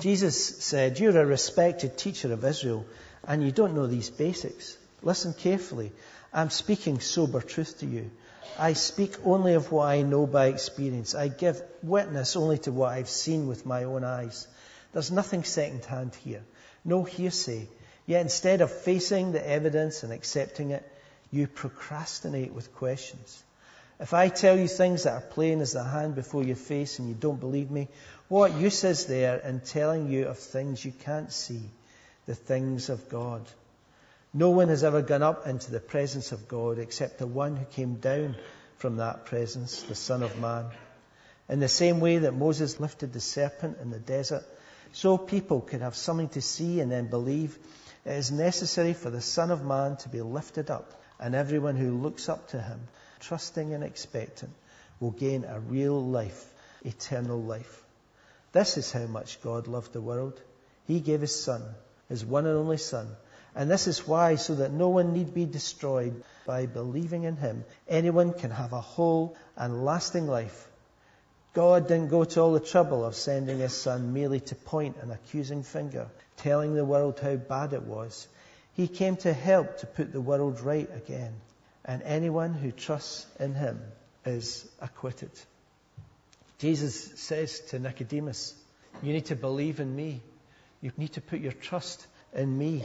Jesus 0.00 0.64
said, 0.64 0.98
You're 0.98 1.20
a 1.20 1.26
respected 1.26 1.98
teacher 1.98 2.32
of 2.32 2.44
Israel, 2.44 2.86
and 3.26 3.42
you 3.42 3.52
don't 3.52 3.74
know 3.74 3.86
these 3.86 4.10
basics. 4.10 4.76
Listen 5.02 5.34
carefully. 5.34 5.92
I'm 6.32 6.50
speaking 6.50 7.00
sober 7.00 7.40
truth 7.40 7.80
to 7.80 7.86
you. 7.86 8.10
I 8.58 8.72
speak 8.74 9.14
only 9.24 9.54
of 9.54 9.70
what 9.72 9.86
I 9.86 10.02
know 10.02 10.26
by 10.26 10.46
experience. 10.46 11.14
I 11.14 11.28
give 11.28 11.62
witness 11.82 12.36
only 12.36 12.58
to 12.58 12.72
what 12.72 12.92
I've 12.92 13.08
seen 13.08 13.46
with 13.46 13.66
my 13.66 13.84
own 13.84 14.04
eyes. 14.04 14.46
There's 14.92 15.10
nothing 15.10 15.44
second 15.44 15.84
hand 15.84 16.14
here, 16.14 16.42
no 16.84 17.04
hearsay. 17.04 17.68
Yet 18.06 18.22
instead 18.22 18.60
of 18.60 18.72
facing 18.72 19.32
the 19.32 19.48
evidence 19.48 20.02
and 20.02 20.12
accepting 20.12 20.72
it, 20.72 20.90
you 21.30 21.46
procrastinate 21.46 22.52
with 22.52 22.74
questions. 22.74 23.42
If 24.00 24.14
I 24.14 24.28
tell 24.28 24.58
you 24.58 24.66
things 24.66 25.04
that 25.04 25.12
are 25.12 25.20
plain 25.20 25.60
as 25.60 25.72
the 25.72 25.84
hand 25.84 26.14
before 26.14 26.42
your 26.42 26.56
face 26.56 26.98
and 26.98 27.08
you 27.08 27.14
don't 27.14 27.38
believe 27.38 27.70
me, 27.70 27.88
what 28.28 28.54
use 28.54 28.82
is 28.82 29.06
there 29.06 29.36
in 29.36 29.60
telling 29.60 30.10
you 30.10 30.26
of 30.26 30.38
things 30.38 30.84
you 30.84 30.92
can't 30.92 31.32
see, 31.32 31.62
the 32.26 32.34
things 32.34 32.88
of 32.88 33.08
God? 33.08 33.42
No 34.32 34.50
one 34.50 34.68
has 34.68 34.84
ever 34.84 35.02
gone 35.02 35.22
up 35.22 35.46
into 35.46 35.70
the 35.70 35.80
presence 35.80 36.32
of 36.32 36.48
God 36.48 36.78
except 36.78 37.18
the 37.18 37.26
one 37.26 37.56
who 37.56 37.64
came 37.64 37.96
down 37.96 38.36
from 38.78 38.96
that 38.96 39.26
presence, 39.26 39.82
the 39.82 39.94
Son 39.94 40.22
of 40.22 40.38
Man. 40.38 40.66
In 41.48 41.60
the 41.60 41.68
same 41.68 42.00
way 42.00 42.18
that 42.18 42.32
Moses 42.32 42.80
lifted 42.80 43.12
the 43.12 43.20
serpent 43.20 43.78
in 43.82 43.90
the 43.90 43.98
desert, 43.98 44.44
so 44.92 45.16
people 45.18 45.60
could 45.60 45.82
have 45.82 45.94
something 45.94 46.28
to 46.30 46.40
see 46.40 46.80
and 46.80 46.90
then 46.90 47.08
believe. 47.08 47.58
It 48.04 48.12
is 48.12 48.32
necessary 48.32 48.92
for 48.92 49.10
the 49.10 49.20
Son 49.20 49.50
of 49.50 49.64
Man 49.64 49.96
to 49.98 50.08
be 50.08 50.20
lifted 50.20 50.70
up, 50.70 51.00
and 51.18 51.34
everyone 51.34 51.76
who 51.76 51.98
looks 51.98 52.28
up 52.28 52.48
to 52.48 52.60
him, 52.60 52.80
trusting 53.20 53.74
and 53.74 53.84
expectant, 53.84 54.52
will 54.98 55.10
gain 55.10 55.44
a 55.44 55.60
real 55.60 56.02
life, 56.02 56.44
eternal 56.84 57.40
life. 57.40 57.82
This 58.52 58.76
is 58.78 58.90
how 58.90 59.06
much 59.06 59.42
God 59.42 59.68
loved 59.68 59.92
the 59.92 60.00
world. 60.00 60.40
He 60.86 61.00
gave 61.00 61.20
his 61.20 61.42
Son, 61.44 61.62
his 62.08 62.24
one 62.24 62.46
and 62.46 62.56
only 62.56 62.78
Son. 62.78 63.08
And 63.54 63.70
this 63.70 63.86
is 63.86 64.06
why, 64.06 64.36
so 64.36 64.56
that 64.56 64.72
no 64.72 64.88
one 64.88 65.12
need 65.12 65.34
be 65.34 65.44
destroyed 65.44 66.22
by 66.46 66.66
believing 66.66 67.24
in 67.24 67.36
him, 67.36 67.64
anyone 67.88 68.32
can 68.32 68.50
have 68.50 68.72
a 68.72 68.80
whole 68.80 69.36
and 69.56 69.84
lasting 69.84 70.26
life 70.26 70.69
God 71.52 71.88
didn't 71.88 72.08
go 72.08 72.24
to 72.24 72.40
all 72.40 72.52
the 72.52 72.60
trouble 72.60 73.04
of 73.04 73.14
sending 73.14 73.58
his 73.58 73.76
son 73.76 74.12
merely 74.12 74.40
to 74.40 74.54
point 74.54 74.96
an 75.02 75.10
accusing 75.10 75.62
finger, 75.62 76.06
telling 76.36 76.74
the 76.74 76.84
world 76.84 77.18
how 77.20 77.36
bad 77.36 77.72
it 77.72 77.82
was. 77.82 78.28
He 78.74 78.86
came 78.86 79.16
to 79.18 79.32
help 79.32 79.78
to 79.78 79.86
put 79.86 80.12
the 80.12 80.20
world 80.20 80.60
right 80.60 80.88
again. 80.94 81.34
and 81.84 82.02
anyone 82.02 82.54
who 82.54 82.70
trusts 82.70 83.26
in 83.38 83.54
him 83.54 83.80
is 84.24 84.68
acquitted. 84.80 85.30
Jesus 86.58 87.18
says 87.20 87.60
to 87.70 87.78
Nicodemus, 87.78 88.54
You 89.02 89.12
need 89.12 89.26
to 89.26 89.36
believe 89.36 89.80
in 89.80 89.94
me. 89.94 90.20
You 90.80 90.92
need 90.96 91.14
to 91.14 91.20
put 91.20 91.40
your 91.40 91.52
trust 91.52 92.06
in 92.34 92.56
me. 92.56 92.84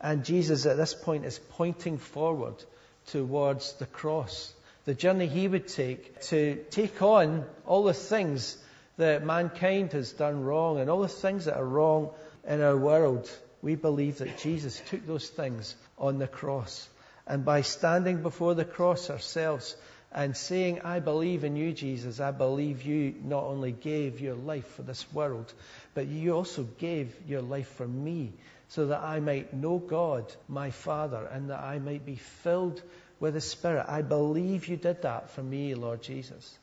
And 0.00 0.24
Jesus 0.24 0.66
at 0.66 0.76
this 0.76 0.94
point 0.94 1.24
is 1.24 1.38
pointing 1.38 1.98
forward 1.98 2.62
towards 3.06 3.72
the 3.74 3.86
cross, 3.86 4.52
the 4.84 4.94
journey 4.94 5.26
he 5.26 5.48
would 5.48 5.68
take 5.68 6.20
to 6.22 6.56
take 6.70 7.00
on 7.02 7.44
all 7.66 7.84
the 7.84 7.94
things 7.94 8.56
that 8.96 9.24
mankind 9.24 9.92
has 9.92 10.12
done 10.12 10.44
wrong 10.44 10.78
and 10.78 10.90
all 10.90 11.00
the 11.00 11.08
things 11.08 11.46
that 11.46 11.56
are 11.56 11.64
wrong 11.64 12.10
in 12.46 12.60
our 12.60 12.76
world. 12.76 13.30
We 13.62 13.76
believe 13.76 14.18
that 14.18 14.38
Jesus 14.38 14.80
took 14.86 15.06
those 15.06 15.28
things 15.28 15.74
on 15.98 16.18
the 16.18 16.28
cross. 16.28 16.88
And 17.26 17.44
by 17.44 17.62
standing 17.62 18.22
before 18.22 18.54
the 18.54 18.66
cross 18.66 19.08
ourselves 19.08 19.74
and 20.12 20.36
saying, 20.36 20.82
I 20.82 21.00
believe 21.00 21.44
in 21.44 21.56
you, 21.56 21.72
Jesus, 21.72 22.20
I 22.20 22.30
believe 22.30 22.82
you 22.82 23.14
not 23.24 23.44
only 23.44 23.72
gave 23.72 24.20
your 24.20 24.34
life 24.34 24.66
for 24.74 24.82
this 24.82 25.10
world, 25.12 25.52
but 25.94 26.06
you 26.06 26.34
also 26.34 26.64
gave 26.78 27.14
your 27.26 27.42
life 27.42 27.68
for 27.68 27.88
me 27.88 28.32
so 28.68 28.86
that 28.86 29.00
I 29.00 29.20
might 29.20 29.54
know 29.54 29.78
God, 29.78 30.32
my 30.48 30.70
Father, 30.70 31.26
and 31.32 31.50
that 31.50 31.60
I 31.60 31.78
might 31.78 32.04
be 32.04 32.16
filled 32.16 32.82
with 33.20 33.34
the 33.34 33.40
Spirit. 33.40 33.86
I 33.88 34.02
believe 34.02 34.68
you 34.68 34.76
did 34.76 35.02
that 35.02 35.30
for 35.30 35.42
me, 35.42 35.74
Lord 35.74 36.02
Jesus. 36.02 36.58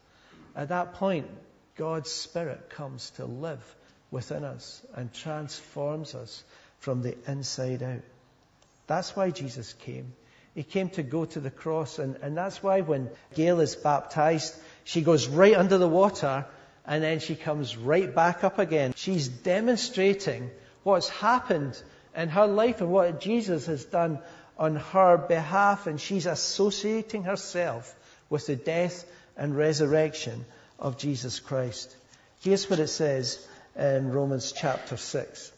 At 0.56 0.70
that 0.70 0.96
point, 0.96 1.28
God's 1.76 2.12
Spirit 2.12 2.70
comes 2.70 3.10
to 3.12 3.26
live 3.26 3.64
within 4.12 4.44
us 4.44 4.82
and 4.94 5.14
transforms 5.14 6.16
us 6.16 6.44
from 6.80 7.02
the 7.02 7.16
inside 7.28 7.84
out. 7.84 8.02
That's 8.88 9.16
why 9.16 9.32
Jesus 9.32 9.74
came. 9.74 10.14
He 10.54 10.64
came 10.64 10.90
to 10.92 11.04
go 11.04 11.24
to 11.24 11.40
the 11.40 11.50
cross, 11.50 11.98
and, 11.98 12.18
and 12.18 12.36
that's 12.36 12.62
why 12.62 12.82
when 12.82 13.10
Gail 13.36 13.62
is 13.62 13.76
baptized, 13.76 14.54
she 14.84 15.02
goes 15.02 15.28
right 15.28 15.56
under 15.56 15.78
the 15.78 15.88
water 15.88 16.46
and 16.86 17.04
then 17.04 17.20
she 17.20 17.36
comes 17.36 17.78
right 17.78 18.14
back 18.14 18.44
up 18.44 18.60
again. 18.60 18.94
She's 18.96 19.28
demonstrating 19.28 20.50
what's 20.84 21.10
happened 21.10 21.82
in 22.16 22.30
her 22.30 22.48
life 22.48 22.82
and 22.82 22.92
what 22.92 23.22
Jesus 23.22 23.68
has 23.68 23.86
done 23.86 24.20
on 24.58 24.76
her 24.76 25.18
behalf, 25.18 25.88
and 25.88 26.00
she's 26.00 26.26
associating 26.26 27.24
herself 27.24 27.96
with 28.30 28.48
the 28.48 28.56
death 28.56 29.06
and 29.38 29.58
resurrection 29.58 30.46
of 30.80 30.98
Jesus 30.98 31.40
Christ. 31.40 31.96
Here's 32.42 32.70
what 32.70 32.80
it 32.80 32.88
says 32.88 33.46
in 33.78 34.12
Romans 34.12 34.52
chapter 34.52 34.98
6. 34.98 35.52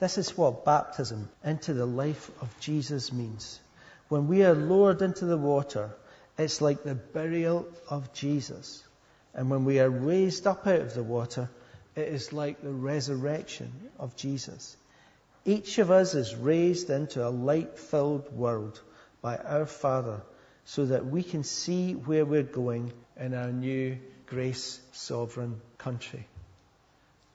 This 0.00 0.18
is 0.18 0.36
what 0.36 0.64
baptism 0.64 1.28
into 1.44 1.74
the 1.74 1.86
life 1.86 2.30
of 2.40 2.60
Jesus 2.60 3.12
means. 3.12 3.58
When 4.08 4.28
we 4.28 4.44
are 4.44 4.54
lowered 4.54 5.02
into 5.02 5.24
the 5.24 5.36
water, 5.36 5.90
it's 6.38 6.60
like 6.60 6.82
the 6.82 6.94
burial 6.94 7.66
of 7.90 8.12
Jesus. 8.12 8.84
And 9.34 9.50
when 9.50 9.64
we 9.64 9.80
are 9.80 9.90
raised 9.90 10.46
up 10.46 10.66
out 10.66 10.80
of 10.80 10.94
the 10.94 11.02
water, 11.02 11.50
it 11.96 12.08
is 12.08 12.32
like 12.32 12.62
the 12.62 12.72
resurrection 12.72 13.72
of 13.98 14.16
Jesus. 14.16 14.76
Each 15.48 15.78
of 15.78 15.90
us 15.90 16.14
is 16.14 16.36
raised 16.36 16.90
into 16.90 17.26
a 17.26 17.30
light 17.30 17.78
filled 17.78 18.30
world 18.36 18.78
by 19.22 19.38
our 19.38 19.64
Father 19.64 20.20
so 20.66 20.84
that 20.84 21.06
we 21.06 21.22
can 21.22 21.42
see 21.42 21.94
where 21.94 22.26
we're 22.26 22.42
going 22.42 22.92
in 23.16 23.32
our 23.32 23.50
new 23.50 23.98
grace 24.26 24.78
sovereign 24.92 25.62
country. 25.78 26.28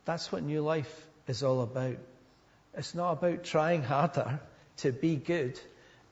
That's 0.06 0.32
what 0.32 0.44
new 0.44 0.62
life 0.62 1.08
is 1.28 1.42
all 1.42 1.64
about. 1.64 1.98
It's 2.76 2.94
not 2.94 3.14
about 3.14 3.46
trying 3.46 3.82
harder 3.82 4.40
to 4.78 4.92
be 4.92 5.16
good. 5.16 5.60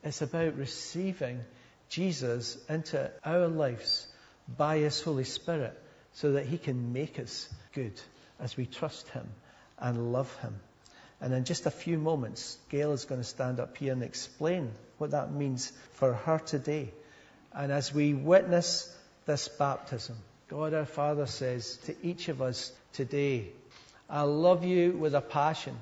It's 0.02 0.22
about 0.22 0.56
receiving 0.56 1.44
Jesus 1.88 2.58
into 2.68 3.12
our 3.24 3.46
lives 3.46 4.08
by 4.48 4.78
His 4.78 5.00
Holy 5.00 5.22
Spirit 5.22 5.80
so 6.14 6.32
that 6.32 6.46
He 6.46 6.58
can 6.58 6.92
make 6.92 7.20
us 7.20 7.48
good 7.72 8.00
as 8.40 8.56
we 8.56 8.66
trust 8.66 9.06
Him 9.10 9.28
and 9.78 10.12
love 10.12 10.36
Him. 10.38 10.58
And 11.22 11.32
in 11.32 11.44
just 11.44 11.66
a 11.66 11.70
few 11.70 11.98
moments, 11.98 12.58
Gail 12.68 12.90
is 12.92 13.04
going 13.04 13.20
to 13.20 13.26
stand 13.26 13.60
up 13.60 13.76
here 13.76 13.92
and 13.92 14.02
explain 14.02 14.72
what 14.98 15.12
that 15.12 15.32
means 15.32 15.70
for 15.92 16.14
her 16.14 16.40
today. 16.40 16.92
And 17.52 17.70
as 17.70 17.94
we 17.94 18.12
witness 18.12 18.92
this 19.24 19.46
baptism, 19.46 20.16
God 20.48 20.74
our 20.74 20.84
Father 20.84 21.26
says 21.26 21.76
to 21.84 21.94
each 22.02 22.28
of 22.28 22.42
us 22.42 22.72
today, 22.92 23.50
I 24.10 24.22
love 24.22 24.64
you 24.64 24.92
with 24.92 25.14
a 25.14 25.20
passion. 25.20 25.76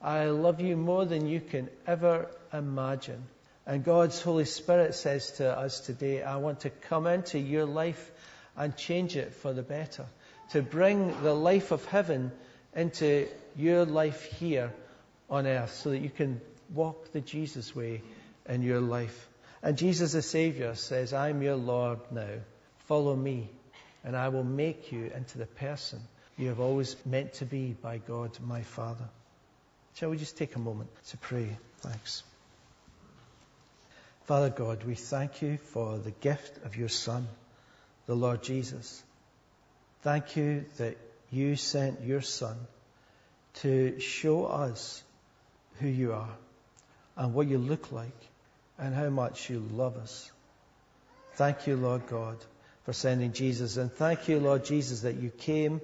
I 0.00 0.26
love 0.26 0.60
you 0.60 0.76
more 0.76 1.04
than 1.04 1.26
you 1.26 1.40
can 1.40 1.68
ever 1.84 2.30
imagine. 2.52 3.24
And 3.66 3.82
God's 3.82 4.22
Holy 4.22 4.44
Spirit 4.44 4.94
says 4.94 5.32
to 5.32 5.58
us 5.58 5.80
today, 5.80 6.22
I 6.22 6.36
want 6.36 6.60
to 6.60 6.70
come 6.70 7.08
into 7.08 7.40
your 7.40 7.66
life 7.66 8.12
and 8.56 8.76
change 8.76 9.16
it 9.16 9.34
for 9.34 9.52
the 9.52 9.62
better. 9.62 10.06
To 10.52 10.62
bring 10.62 11.20
the 11.24 11.34
life 11.34 11.72
of 11.72 11.84
heaven 11.86 12.30
into 12.78 13.26
your 13.56 13.84
life 13.84 14.22
here 14.38 14.72
on 15.28 15.46
earth 15.46 15.74
so 15.74 15.90
that 15.90 15.98
you 15.98 16.10
can 16.10 16.40
walk 16.72 17.12
the 17.12 17.20
Jesus 17.20 17.74
way 17.74 18.02
in 18.48 18.62
your 18.62 18.80
life. 18.80 19.28
And 19.62 19.76
Jesus 19.76 20.12
the 20.12 20.22
Savior 20.22 20.76
says, 20.76 21.12
I'm 21.12 21.42
your 21.42 21.56
Lord 21.56 21.98
now. 22.12 22.38
Follow 22.86 23.16
me, 23.16 23.50
and 24.04 24.16
I 24.16 24.28
will 24.28 24.44
make 24.44 24.92
you 24.92 25.10
into 25.14 25.38
the 25.38 25.46
person 25.46 26.00
you 26.38 26.48
have 26.48 26.60
always 26.60 26.94
meant 27.04 27.32
to 27.34 27.44
be 27.44 27.72
by 27.82 27.98
God, 27.98 28.38
my 28.40 28.62
Father. 28.62 29.08
Shall 29.94 30.10
we 30.10 30.16
just 30.16 30.38
take 30.38 30.54
a 30.54 30.60
moment 30.60 30.88
to 31.08 31.16
pray? 31.16 31.58
Thanks. 31.78 32.22
Father 34.26 34.50
God, 34.50 34.84
we 34.84 34.94
thank 34.94 35.42
you 35.42 35.58
for 35.58 35.98
the 35.98 36.12
gift 36.12 36.64
of 36.64 36.76
your 36.76 36.88
Son, 36.88 37.26
the 38.06 38.14
Lord 38.14 38.44
Jesus. 38.44 39.02
Thank 40.02 40.36
you 40.36 40.64
that 40.76 40.96
you 41.30 41.56
sent 41.56 42.02
your 42.02 42.20
Son 42.20 42.56
to 43.54 43.98
show 44.00 44.46
us 44.46 45.02
who 45.80 45.88
you 45.88 46.12
are 46.12 46.36
and 47.16 47.34
what 47.34 47.46
you 47.48 47.58
look 47.58 47.92
like 47.92 48.28
and 48.78 48.94
how 48.94 49.08
much 49.10 49.50
you 49.50 49.58
love 49.72 49.96
us. 49.96 50.30
Thank 51.34 51.66
you, 51.66 51.76
Lord 51.76 52.06
God, 52.06 52.36
for 52.84 52.92
sending 52.92 53.32
Jesus. 53.32 53.76
And 53.76 53.92
thank 53.92 54.28
you, 54.28 54.40
Lord 54.40 54.64
Jesus, 54.64 55.02
that 55.02 55.16
you 55.16 55.30
came 55.30 55.80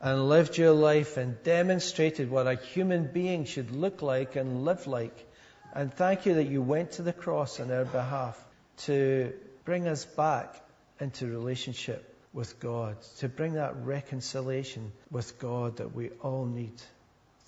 and 0.00 0.28
lived 0.28 0.58
your 0.58 0.72
life 0.72 1.16
and 1.16 1.42
demonstrated 1.42 2.30
what 2.30 2.46
a 2.46 2.56
human 2.56 3.06
being 3.06 3.44
should 3.44 3.70
look 3.70 4.02
like 4.02 4.36
and 4.36 4.64
live 4.64 4.86
like 4.86 5.28
and 5.74 5.92
thank 5.94 6.26
you 6.26 6.34
that 6.34 6.48
you 6.48 6.60
went 6.60 6.92
to 6.92 7.02
the 7.02 7.12
cross 7.12 7.58
on 7.58 7.70
our 7.70 7.84
behalf 7.84 8.38
to 8.76 9.32
bring 9.64 9.86
us 9.88 10.04
back 10.04 10.60
into 11.00 11.26
relationship 11.26 12.11
with 12.32 12.60
God, 12.60 12.96
to 13.18 13.28
bring 13.28 13.54
that 13.54 13.76
reconciliation 13.84 14.92
with 15.10 15.38
God 15.38 15.76
that 15.76 15.94
we 15.94 16.10
all 16.20 16.46
need. 16.46 16.80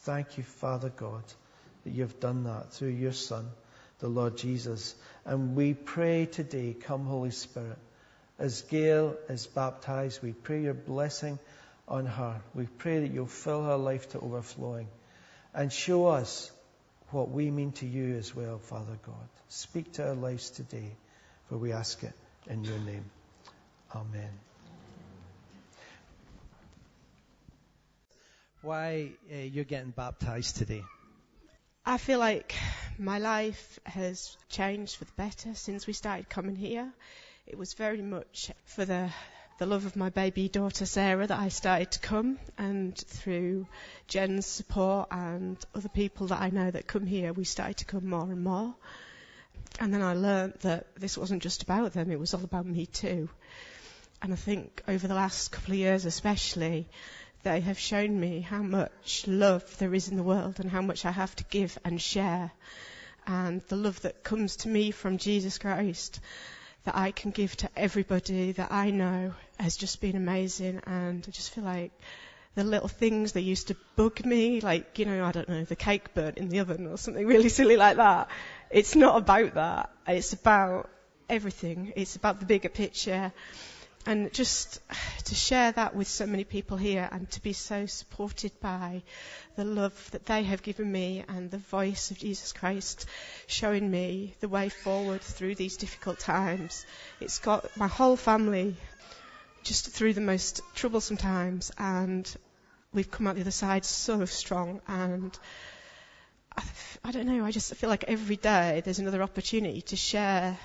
Thank 0.01 0.37
you, 0.37 0.45
Father 0.45 0.91
God, 0.91 1.23
that 1.85 1.91
you've 1.91 2.21
done 2.21 2.45
that 2.45 2.73
through 2.73 2.89
your 2.89 3.13
Son, 3.13 3.49
the 4.01 4.09
Lord 4.09 4.37
Jesus. 4.37 4.95
And 5.25 5.57
we 5.57 5.73
pray 5.73 6.27
today, 6.27 6.75
come 6.79 7.07
Holy 7.07 7.31
Spirit, 7.31 7.79
as 8.39 8.63
Gail 8.63 9.17
is 9.29 9.47
baptized, 9.47 10.23
we 10.23 10.33
pray 10.33 10.63
your 10.63 10.75
blessing 10.75 11.39
on 11.87 12.07
her. 12.07 12.41
We 12.55 12.67
pray 12.67 13.01
that 13.01 13.13
you'll 13.13 13.27
fill 13.27 13.65
her 13.65 13.77
life 13.77 14.11
to 14.11 14.21
overflowing 14.21 14.89
and 15.55 15.73
show 15.73 16.07
us 16.07 16.51
what 17.11 17.31
we 17.31 17.51
mean 17.51 17.73
to 17.73 17.87
you 17.87 18.17
as 18.17 18.35
well, 18.35 18.59
Father 18.59 18.99
God. 19.07 19.29
Speak 19.49 19.93
to 19.93 20.09
our 20.09 20.15
lives 20.15 20.51
today, 20.51 20.97
for 21.49 21.59
we 21.59 21.73
ask 21.73 22.03
it 22.03 22.15
in 22.49 22.65
your 22.65 22.79
name. 22.79 23.05
Amen. 23.95 24.54
Why 28.65 29.11
uh, 29.31 29.37
you're 29.37 29.65
getting 29.65 29.91
baptized 29.91 30.57
today? 30.57 30.83
I 31.85 31.99
feel 31.99 32.19
like 32.19 32.55
my 32.99 33.19
life 33.19 33.79
has 33.85 34.39
changed 34.49 34.97
for 34.97 35.05
the 35.05 35.13
better 35.19 35.55
since 35.55 35.87
we 35.87 35.93
started 35.93 36.31
coming 36.31 36.57
here. 36.57 36.91
It 37.47 37.59
was 37.59 37.75
very 37.75 38.01
much 38.01 38.51
for 38.65 38.87
the 38.87 39.11
the 39.59 39.67
love 39.67 39.85
of 39.85 39.97
my 39.97 40.09
baby 40.09 40.49
daughter 40.49 40.87
Sarah 40.87 41.27
that 41.27 41.39
I 41.39 41.49
started 41.49 41.91
to 41.91 41.99
come, 42.01 42.39
and 42.57 42.97
through 42.97 43.67
Jen's 44.09 44.47
support 44.47 45.09
and 45.11 45.59
other 45.75 45.91
people 45.91 46.29
that 46.29 46.41
I 46.41 46.49
know 46.49 46.71
that 46.71 46.87
come 46.87 47.05
here, 47.05 47.35
we 47.35 47.45
started 47.45 47.77
to 47.77 47.85
come 47.85 48.09
more 48.09 48.23
and 48.33 48.43
more. 48.43 48.75
And 49.79 49.93
then 49.93 50.01
I 50.01 50.15
learnt 50.15 50.61
that 50.61 50.87
this 50.97 51.19
wasn't 51.19 51.43
just 51.43 51.63
about 51.63 51.93
them, 51.93 52.11
it 52.11 52.19
was 52.19 52.33
all 52.33 52.45
about 52.45 52.65
me 52.65 52.87
too. 52.87 53.29
And 54.23 54.33
I 54.33 54.37
think 54.37 54.83
over 54.89 55.07
the 55.07 55.15
last 55.15 55.53
couple 55.53 55.75
of 55.75 55.79
years 55.79 56.07
especially, 56.07 56.89
they 57.45 57.61
have 57.61 57.79
shown 57.79 58.19
me 58.19 58.41
how 58.41 58.63
much 58.63 59.25
love 59.27 59.79
there 59.79 59.95
is 59.95 60.09
in 60.09 60.17
the 60.17 60.23
world 60.23 60.59
and 60.59 60.71
how 60.71 60.83
much 60.83 61.05
I 61.05 61.11
have 61.13 61.37
to 61.37 61.45
give 61.45 61.79
and 61.85 62.01
share. 62.01 62.51
And 63.27 63.61
the 63.69 63.77
love 63.77 64.01
that 64.03 64.25
comes 64.25 64.57
to 64.57 64.69
me 64.69 64.91
from 64.91 65.19
Jesus 65.19 65.59
Christ 65.59 66.21
that 66.85 66.97
I 66.97 67.11
can 67.13 67.31
give 67.31 67.57
to 67.59 67.71
everybody 67.77 68.53
that 68.53 68.73
I 68.73 68.91
know 68.91 69.35
has 69.59 69.77
just 69.77 70.01
been 70.01 70.17
amazing. 70.17 70.83
And 70.87 71.25
I 71.27 71.31
just 71.31 71.55
feel 71.55 71.65
like 71.65 71.93
the 72.55 72.65
little 72.65 72.89
things 72.89 73.33
that 73.33 73.43
used 73.43 73.69
to 73.69 73.77
bug 73.97 74.25
me, 74.25 74.61
like, 74.61 74.99
you 74.99 75.05
know, 75.05 75.25
I 75.25 75.33
don't 75.33 75.49
know, 75.49 75.65
the 75.65 75.77
cake 75.77 76.15
burnt 76.15 76.39
in 76.39 76.49
the 76.49 76.61
oven 76.61 76.87
or 76.87 76.99
something 76.99 77.27
really 77.35 77.49
silly 77.49 77.77
like 77.77 77.97
that. 77.97 78.29
It's 78.71 78.95
not 78.95 79.17
about 79.17 79.55
that. 79.55 79.91
It's 80.07 80.33
about 80.33 80.89
everything. 81.29 81.93
It's 81.97 82.17
about 82.17 82.41
the 82.41 82.47
bigger 82.47 82.69
picture. 82.69 83.33
And 84.07 84.33
just 84.33 84.81
to 85.25 85.35
share 85.35 85.73
that 85.73 85.95
with 85.95 86.09
so 86.09 86.27
many 86.27 86.45
people 86.45 86.77
here 86.77 87.09
and 87.11 87.31
to 87.31 87.43
be 87.43 87.55
so 87.55 87.87
supported 87.87 88.53
by 88.61 89.03
the 89.57 89.65
love 89.65 90.11
that 90.11 90.27
they 90.27 90.43
have 90.43 90.63
given 90.63 90.91
me 90.93 91.25
and 91.27 91.51
the 91.51 91.59
voice 91.59 92.11
of 92.11 92.19
Jesus 92.19 92.53
Christ 92.53 93.07
showing 93.47 93.91
me 93.91 94.35
the 94.41 94.49
way 94.49 94.69
forward 94.69 95.23
through 95.23 95.55
these 95.55 95.79
difficult 95.79 96.19
times. 96.19 96.85
It's 97.21 97.39
got 97.39 97.75
my 97.79 97.89
whole 97.89 98.17
family 98.17 98.77
just 99.63 99.89
through 99.89 100.13
the 100.13 100.21
most 100.21 100.61
troublesome 100.75 101.17
times 101.17 101.73
and 101.79 102.31
we've 102.93 103.11
come 103.11 103.27
out 103.27 103.37
the 103.37 103.41
other 103.41 103.51
side 103.51 103.87
so 103.87 104.27
strong 104.27 104.83
and 104.87 105.37
I, 106.57 106.63
I 107.05 107.11
don't 107.11 107.27
know, 107.27 107.45
I 107.45 107.51
just 107.51 107.75
feel 107.75 107.89
like 107.89 108.05
every 108.05 108.37
day 108.37 108.83
there's 108.85 108.99
another 108.99 109.23
opportunity 109.23 109.81
to 109.83 109.97
share 109.97 110.59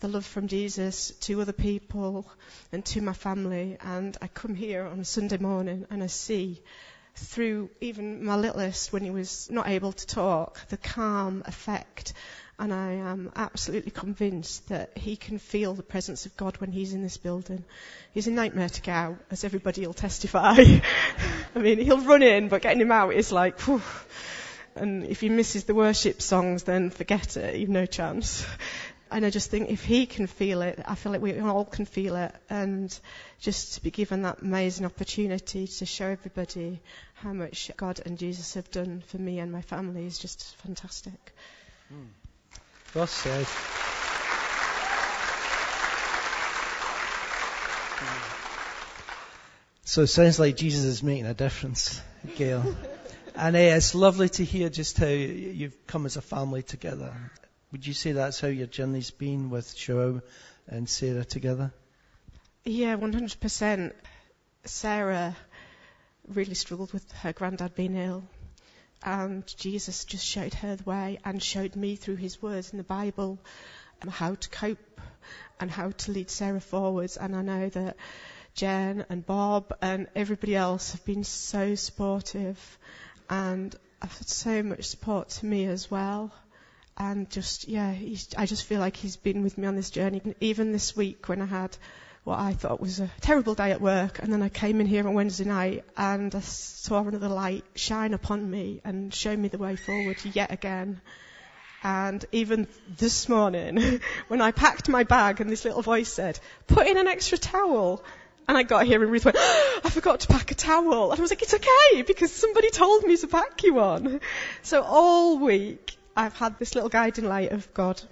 the 0.00 0.08
love 0.08 0.24
from 0.24 0.48
Jesus 0.48 1.12
to 1.20 1.40
other 1.40 1.52
people 1.52 2.26
and 2.72 2.84
to 2.86 3.00
my 3.00 3.12
family. 3.12 3.76
And 3.80 4.16
I 4.20 4.28
come 4.28 4.54
here 4.54 4.84
on 4.84 5.00
a 5.00 5.04
Sunday 5.04 5.36
morning 5.36 5.86
and 5.90 6.02
I 6.02 6.06
see 6.06 6.62
through 7.14 7.68
even 7.80 8.24
my 8.24 8.36
littlest 8.36 8.92
when 8.92 9.02
he 9.02 9.10
was 9.10 9.50
not 9.50 9.68
able 9.68 9.92
to 9.92 10.06
talk, 10.06 10.58
the 10.68 10.78
calm 10.78 11.42
effect. 11.46 12.14
And 12.58 12.72
I 12.72 12.92
am 12.92 13.32
absolutely 13.36 13.90
convinced 13.90 14.68
that 14.68 14.96
he 14.96 15.16
can 15.16 15.38
feel 15.38 15.74
the 15.74 15.82
presence 15.82 16.26
of 16.26 16.36
God 16.36 16.58
when 16.58 16.72
he's 16.72 16.92
in 16.92 17.02
this 17.02 17.16
building. 17.16 17.64
He's 18.12 18.26
a 18.26 18.30
nightmare 18.30 18.68
to 18.68 18.82
get 18.82 18.94
out, 18.94 19.18
as 19.30 19.44
everybody 19.44 19.86
will 19.86 19.94
testify. 19.94 20.56
I 21.54 21.58
mean, 21.58 21.78
he'll 21.78 22.02
run 22.02 22.22
in, 22.22 22.48
but 22.48 22.62
getting 22.62 22.82
him 22.82 22.92
out 22.92 23.14
is 23.14 23.32
like, 23.32 23.60
whew. 23.60 23.82
And 24.76 25.04
if 25.04 25.20
he 25.20 25.28
misses 25.28 25.64
the 25.64 25.74
worship 25.74 26.22
songs, 26.22 26.62
then 26.62 26.90
forget 26.90 27.36
it. 27.36 27.56
You've 27.56 27.70
no 27.70 27.86
chance. 27.86 28.46
And 29.12 29.26
I 29.26 29.30
just 29.30 29.50
think 29.50 29.70
if 29.70 29.84
he 29.84 30.06
can 30.06 30.26
feel 30.26 30.62
it, 30.62 30.80
I 30.86 30.94
feel 30.94 31.10
like 31.10 31.20
we 31.20 31.38
all 31.40 31.64
can 31.64 31.84
feel 31.84 32.16
it. 32.16 32.34
And 32.48 32.96
just 33.40 33.74
to 33.74 33.82
be 33.82 33.90
given 33.90 34.22
that 34.22 34.42
amazing 34.42 34.86
opportunity 34.86 35.66
to 35.66 35.86
show 35.86 36.06
everybody 36.06 36.80
how 37.14 37.32
much 37.32 37.70
God 37.76 38.00
and 38.04 38.18
Jesus 38.18 38.54
have 38.54 38.70
done 38.70 39.02
for 39.06 39.18
me 39.18 39.40
and 39.40 39.50
my 39.50 39.62
family 39.62 40.06
is 40.06 40.18
just 40.18 40.56
fantastic. 40.56 41.34
Mm. 41.92 42.06
Well 42.94 43.06
said. 43.06 43.46
So 49.84 50.02
it 50.02 50.06
sounds 50.06 50.38
like 50.38 50.56
Jesus 50.56 50.84
is 50.84 51.02
making 51.02 51.26
a 51.26 51.34
difference, 51.34 52.00
Gail. 52.36 52.76
and 53.34 53.56
uh, 53.56 53.58
it's 53.58 53.92
lovely 53.92 54.28
to 54.28 54.44
hear 54.44 54.68
just 54.68 54.98
how 54.98 55.06
you've 55.06 55.86
come 55.88 56.06
as 56.06 56.16
a 56.16 56.22
family 56.22 56.62
together. 56.62 57.12
Would 57.72 57.86
you 57.86 57.94
say 57.94 58.12
that's 58.12 58.40
how 58.40 58.48
your 58.48 58.66
journey's 58.66 59.12
been 59.12 59.48
with 59.48 59.76
Joao 59.76 60.22
and 60.66 60.88
Sarah 60.88 61.24
together? 61.24 61.72
Yeah, 62.64 62.96
100%. 62.96 63.92
Sarah 64.64 65.36
really 66.26 66.54
struggled 66.54 66.92
with 66.92 67.10
her 67.12 67.32
granddad 67.32 67.76
being 67.76 67.94
ill. 67.94 68.24
And 69.04 69.46
Jesus 69.56 70.04
just 70.04 70.26
showed 70.26 70.52
her 70.54 70.76
the 70.76 70.82
way 70.82 71.20
and 71.24 71.40
showed 71.40 71.76
me 71.76 71.94
through 71.94 72.16
his 72.16 72.42
words 72.42 72.72
in 72.72 72.78
the 72.78 72.84
Bible 72.84 73.38
um, 74.02 74.08
how 74.08 74.34
to 74.34 74.48
cope 74.50 75.00
and 75.60 75.70
how 75.70 75.90
to 75.90 76.12
lead 76.12 76.28
Sarah 76.28 76.60
forwards. 76.60 77.16
And 77.16 77.36
I 77.36 77.42
know 77.42 77.68
that 77.68 77.96
Jen 78.54 79.06
and 79.08 79.24
Bob 79.24 79.72
and 79.80 80.08
everybody 80.16 80.56
else 80.56 80.90
have 80.90 81.04
been 81.04 81.22
so 81.22 81.76
supportive 81.76 82.78
and 83.28 83.74
I've 84.02 84.16
had 84.18 84.28
so 84.28 84.62
much 84.64 84.84
support 84.86 85.28
to 85.28 85.46
me 85.46 85.66
as 85.66 85.88
well 85.88 86.32
and 87.00 87.30
just 87.30 87.66
yeah, 87.66 87.94
I 88.36 88.44
just 88.44 88.64
feel 88.64 88.78
like 88.78 88.94
he's 88.94 89.16
been 89.16 89.42
with 89.42 89.56
me 89.56 89.66
on 89.66 89.74
this 89.74 89.88
journey. 89.88 90.20
Even 90.38 90.70
this 90.70 90.94
week 90.94 91.30
when 91.30 91.40
I 91.40 91.46
had 91.46 91.74
what 92.24 92.38
I 92.38 92.52
thought 92.52 92.78
was 92.78 93.00
a 93.00 93.10
terrible 93.22 93.54
day 93.54 93.70
at 93.70 93.80
work, 93.80 94.18
and 94.18 94.30
then 94.30 94.42
I 94.42 94.50
came 94.50 94.82
in 94.82 94.86
here 94.86 95.08
on 95.08 95.14
Wednesday 95.14 95.46
night 95.46 95.84
and 95.96 96.34
I 96.34 96.40
saw 96.40 97.02
another 97.02 97.28
light 97.30 97.64
shine 97.74 98.12
upon 98.12 98.48
me 98.48 98.82
and 98.84 99.14
show 99.14 99.34
me 99.34 99.48
the 99.48 99.56
way 99.56 99.76
forward 99.76 100.18
yet 100.34 100.52
again. 100.52 101.00
And 101.82 102.22
even 102.32 102.68
this 102.98 103.30
morning, 103.30 104.02
when 104.28 104.42
I 104.42 104.50
packed 104.50 104.90
my 104.90 105.04
bag 105.04 105.40
and 105.40 105.48
this 105.48 105.64
little 105.64 105.80
voice 105.80 106.12
said, 106.12 106.38
put 106.66 106.86
in 106.86 106.98
an 106.98 107.06
extra 107.06 107.38
towel. 107.38 108.04
And 108.46 108.58
I 108.58 108.62
got 108.64 108.84
here 108.84 109.02
and 109.02 109.10
Ruth 109.10 109.24
went, 109.24 109.38
oh, 109.40 109.80
I 109.84 109.88
forgot 109.88 110.20
to 110.20 110.26
pack 110.26 110.50
a 110.50 110.54
towel. 110.54 111.12
And 111.12 111.18
I 111.18 111.22
was 111.22 111.30
like, 111.30 111.40
it's 111.40 111.54
okay 111.54 112.02
because 112.02 112.30
somebody 112.30 112.68
told 112.68 113.04
me 113.04 113.16
to 113.16 113.26
pack 113.26 113.62
you 113.62 113.74
one. 113.74 114.20
So 114.62 114.82
all 114.82 115.38
week 115.38 115.96
I've 116.20 116.36
had 116.36 116.58
this 116.58 116.74
little 116.74 116.90
guiding 116.90 117.24
light 117.24 117.50
of 117.50 117.72
God, 117.72 118.02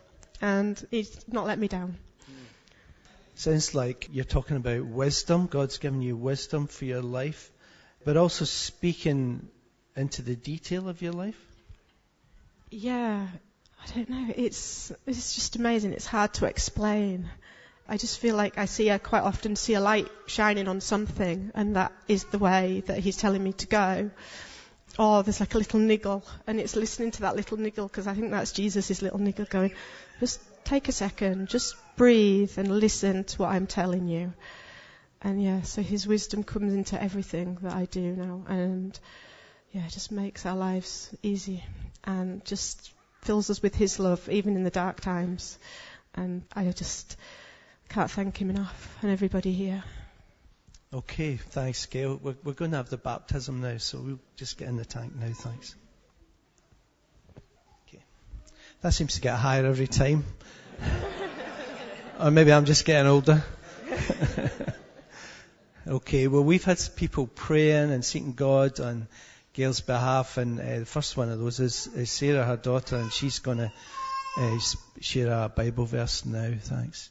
and 0.40 0.83
He's 0.90 1.14
not 1.29 1.47
let 1.47 1.59
me 1.59 1.68
down. 1.68 1.99
Sounds 3.35 3.75
like 3.75 4.09
you're 4.11 4.25
talking 4.25 4.57
about 4.57 4.87
wisdom. 4.87 5.47
God's 5.47 5.77
given 5.77 6.01
you 6.01 6.16
wisdom 6.16 6.68
for 6.68 6.87
your 6.87 7.03
life, 7.03 7.51
but 8.07 8.16
also 8.16 8.47
speaking 8.47 9.49
into 9.94 10.23
the 10.23 10.35
detail 10.35 10.88
of 10.88 11.03
your 11.03 11.12
life. 11.12 11.38
Yeah, 12.71 13.27
I 13.85 13.94
don't 13.94 14.09
know. 14.09 14.33
It's 14.35 14.90
it's 15.07 15.35
just 15.35 15.57
amazing. 15.57 15.92
It's 15.92 16.07
hard 16.07 16.33
to 16.35 16.47
explain. 16.47 17.29
I 17.87 17.99
just 17.99 18.18
feel 18.18 18.37
like 18.37 18.57
I 18.57 18.64
see, 18.64 18.90
I 18.90 18.97
quite 18.97 19.23
often 19.23 19.55
see 19.55 19.75
a 19.75 19.83
light 19.83 20.09
shining 20.25 20.66
on 20.66 20.81
something, 20.81 21.51
and 21.55 21.77
that 21.77 21.92
is 22.07 22.25
the 22.25 22.38
way 22.38 22.83
that 22.87 23.01
He's 23.01 23.18
telling 23.18 23.44
me 23.44 23.53
to 23.53 23.66
go 23.66 24.11
oh, 24.99 25.23
there's 25.23 25.41
like 25.41 25.55
a 25.55 25.59
little 25.59 25.81
niggle, 25.81 26.25
and 26.47 26.59
it's 26.59 26.75
listening 26.75 27.13
to 27.13 27.21
that 27.23 27.37
little 27.37 27.57
niggle 27.57 27.87
because 27.87 28.07
I 28.07 28.15
think 28.15 28.31
that's 28.31 28.53
Jesus' 28.53 29.01
little 29.01 29.19
niggle 29.19 29.47
going, 29.47 29.73
just 30.21 30.41
take 30.65 30.89
a 30.89 30.93
second, 30.93 31.49
just 31.49 31.77
breathe 31.97 32.53
and 32.59 32.81
listen 32.81 33.25
to 33.25 33.39
what 33.39 33.51
I'm 33.51 33.67
telling 33.67 34.09
you. 34.09 34.33
And 35.23 35.43
yeah, 35.43 35.63
so 35.63 35.83
his 35.83 36.07
wisdom 36.07 36.45
comes 36.45 36.75
into 36.75 37.01
everything 37.01 37.59
that 37.63 37.75
I 37.75 37.85
do 37.87 38.13
now, 38.13 38.45
and 38.49 38.99
yeah, 39.73 39.87
it 39.87 39.93
just 39.93 40.11
makes 40.11 40.47
our 40.47 40.57
lives 40.57 41.15
easy 41.23 41.65
and 42.05 42.45
just 42.45 42.93
fills 43.23 43.51
us 43.51 43.63
with 43.63 43.75
his 43.75 43.99
love, 43.99 44.29
even 44.29 44.57
in 44.57 44.65
the 44.65 44.71
dark 44.71 45.01
times. 45.01 45.59
And 46.15 46.43
I 46.55 46.71
just 46.71 47.17
can't 47.89 48.11
thank 48.11 48.41
him 48.41 48.51
enough, 48.51 48.99
and 49.03 49.11
everybody 49.11 49.53
here. 49.53 49.85
Okay, 50.92 51.37
thanks, 51.37 51.85
Gail. 51.85 52.18
We're, 52.22 52.37
we're 52.42 52.55
going 52.55 52.70
to 52.70 52.79
have 52.79 52.88
the 52.88 52.96
baptism 52.96 53.61
now, 53.61 53.77
so 53.77 53.98
we'll 53.98 54.20
just 54.37 54.57
get 54.57 54.68
in 54.68 54.77
the 54.77 54.87
tank 54.87 55.14
now, 55.14 55.31
thanks. 55.35 55.74
Okay. 57.87 58.03
That 58.81 58.94
seems 58.94 59.16
to 59.16 59.20
get 59.20 59.37
higher 59.37 59.66
every 59.66 59.87
time. 59.87 60.24
or 62.20 62.31
maybe 62.31 62.55
I'm 62.55 62.64
just 62.64 62.87
getting 62.87 63.07
older. 63.07 63.44
okay, 65.87 66.27
well, 66.27 66.44
we've 66.44 66.64
had 66.64 66.81
people 66.96 67.27
praying 67.27 67.92
and 67.92 68.03
seeking 68.03 68.33
God 68.33 68.81
on 68.81 69.09
Gail's 69.53 69.83
behalf, 69.83 70.38
and 70.38 70.59
uh, 70.59 70.79
the 70.79 70.87
first 70.87 71.18
one 71.18 71.29
of 71.29 71.38
those 71.38 71.61
is, 71.61 71.87
is 71.88 72.11
Sarah, 72.11 72.46
her 72.46 72.57
daughter, 72.57 72.96
and 72.96 73.12
she's 73.12 73.40
going 73.40 73.59
to 73.59 73.70
uh, 74.38 74.59
share 75.03 75.33
a 75.33 75.51
Bible 75.51 75.85
verse 75.85 76.24
now. 76.24 76.51
Thanks. 76.59 77.11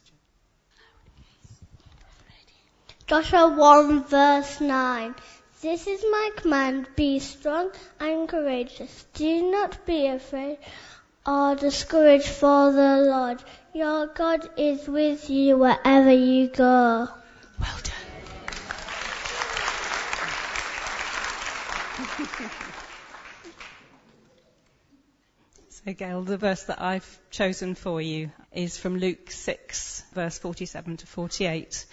Joshua 3.08 3.48
1 3.48 4.04
verse 4.04 4.60
9. 4.60 5.14
This 5.62 5.86
is 5.86 6.02
my 6.02 6.30
command. 6.36 6.88
Be 6.94 7.20
strong 7.20 7.70
and 7.98 8.28
courageous. 8.28 9.06
Do 9.14 9.50
not 9.50 9.86
be 9.86 10.08
afraid 10.08 10.58
or 11.26 11.54
discouraged 11.54 12.28
for 12.28 12.70
the 12.70 12.98
Lord. 12.98 13.42
Your 13.72 14.08
God 14.08 14.50
is 14.58 14.86
with 14.86 15.30
you 15.30 15.56
wherever 15.56 16.12
you 16.12 16.48
go. 16.48 17.08
Well 17.58 17.78
done. 17.82 17.94
So, 25.70 25.94
Gail, 25.94 26.22
the 26.22 26.36
verse 26.36 26.64
that 26.64 26.82
I've 26.82 27.20
chosen 27.30 27.74
for 27.74 28.02
you 28.02 28.30
is 28.52 28.76
from 28.76 28.98
Luke 28.98 29.30
6, 29.30 30.02
verse 30.12 30.38
47 30.38 30.98
to 30.98 31.06
48 31.06 31.86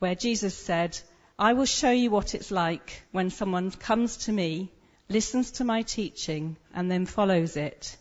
where 0.00 0.14
Jesus 0.14 0.54
said, 0.54 0.98
I 1.38 1.52
will 1.52 1.66
show 1.66 1.90
you 1.90 2.10
what 2.10 2.34
it's 2.34 2.50
like 2.50 3.02
when 3.12 3.28
someone 3.28 3.70
comes 3.70 4.16
to 4.24 4.32
me, 4.32 4.72
listens 5.10 5.52
to 5.52 5.64
my 5.64 5.82
teaching, 5.82 6.56
and 6.74 6.90
then 6.90 7.04
follows 7.04 7.56
it. 7.56 7.96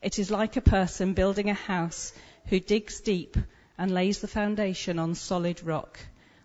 It 0.00 0.20
is 0.20 0.30
like 0.30 0.56
a 0.56 0.60
person 0.60 1.14
building 1.14 1.50
a 1.50 1.54
house 1.54 2.12
who 2.46 2.60
digs 2.60 3.00
deep 3.00 3.36
and 3.76 3.92
lays 3.92 4.20
the 4.20 4.28
foundation 4.28 5.00
on 5.00 5.16
solid 5.16 5.64
rock. 5.64 5.98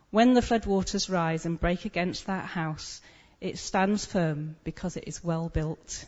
When 0.10 0.34
the 0.34 0.42
floodwaters 0.42 1.12
rise 1.12 1.46
and 1.46 1.60
break 1.60 1.86
against 1.86 2.26
that 2.26 2.46
house, 2.46 3.00
it 3.40 3.60
stands 3.60 4.04
firm 4.04 4.56
because 4.64 4.98
it 4.98 5.04
is 5.06 5.24
well 5.24 5.48
built. 5.48 6.06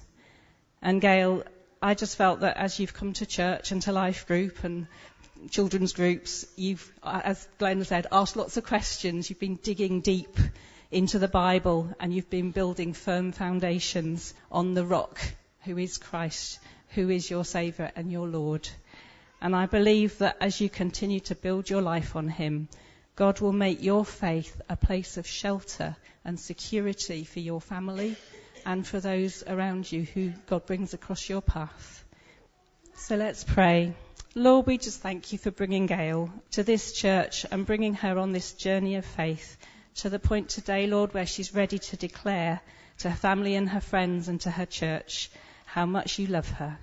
And 0.82 1.00
Gail, 1.00 1.44
I 1.80 1.94
just 1.94 2.18
felt 2.18 2.40
that 2.40 2.58
as 2.58 2.80
you've 2.80 2.96
come 2.96 3.14
to 3.14 3.28
church 3.28 3.72
and 3.72 3.84
to 3.84 3.92
life 3.92 4.26
group 4.26 4.64
and 4.64 4.88
children's 5.50 5.94
groups, 5.94 6.46
you've, 6.56 6.92
as 7.04 7.48
Glenn 7.58 7.84
said, 7.84 8.08
asked 8.12 8.36
lots 8.36 8.58
of 8.58 8.66
questions. 8.66 9.30
You've 9.30 9.40
been 9.40 9.56
digging 9.56 10.02
deep 10.02 10.38
into 10.92 11.20
the 11.20 11.28
Bible 11.28 11.90
and 12.00 12.14
you've 12.14 12.30
been 12.30 12.52
building 12.52 12.94
firm 12.94 13.32
foundations 13.32 14.34
on 14.52 14.74
the 14.74 14.86
rock 14.86 15.20
who 15.66 15.78
is 15.78 15.98
Christ, 15.98 16.60
who 16.90 17.10
is 17.10 17.30
your 17.30 17.46
Saviour 17.46 17.92
and 17.96 18.12
your 18.12 18.28
Lord. 18.28 18.68
And 19.42 19.56
I 19.56 19.66
believe 19.68 20.18
that 20.18 20.38
as 20.42 20.60
you 20.60 20.70
continue 20.70 21.20
to 21.22 21.36
build 21.36 21.70
your 21.70 21.82
life 21.82 22.16
on 22.16 22.28
Him, 22.28 22.68
God 23.16 23.40
will 23.40 23.54
make 23.54 23.84
your 23.84 24.06
faith 24.06 24.62
a 24.70 24.76
place 24.76 25.18
of 25.18 25.28
shelter 25.28 25.96
and 26.26 26.40
security 26.40 27.24
for 27.24 27.40
your 27.40 27.62
family 27.62 28.16
and 28.66 28.86
for 28.86 29.00
those 29.00 29.44
around 29.48 29.92
you 29.92 30.04
who 30.04 30.32
God 30.48 30.66
brings 30.66 30.94
across 30.94 31.30
your 31.30 31.42
path. 31.42 32.04
So 32.96 33.16
let's 33.16 33.44
pray. 33.44 33.94
Lord, 34.36 34.68
we 34.68 34.78
just 34.78 35.02
thank 35.02 35.34
you 35.34 35.40
for 35.40 35.50
bringing 35.50 35.88
Gail 35.88 36.32
to 36.52 36.62
this 36.64 36.94
church 36.94 37.48
and 37.50 37.66
bringing 37.66 37.96
her 37.96 38.20
on 38.20 38.32
this 38.32 38.54
journey 38.54 38.96
of 38.96 39.04
faith 39.04 39.58
to 39.96 40.10
the 40.12 40.20
point 40.20 40.50
today, 40.50 40.86
Lord, 40.86 41.16
where 41.16 41.26
she's 41.26 41.56
ready 41.56 41.80
to 41.80 41.98
declare 41.98 42.62
to 43.00 43.10
her 43.10 43.16
family 43.16 43.56
and 43.56 43.68
her 43.68 43.82
friends 43.82 44.28
and 44.28 44.40
to 44.42 44.52
her 44.52 44.68
church 44.68 45.32
how 45.66 45.88
much 45.88 46.20
you 46.20 46.28
love 46.28 46.48
her. 46.48 46.78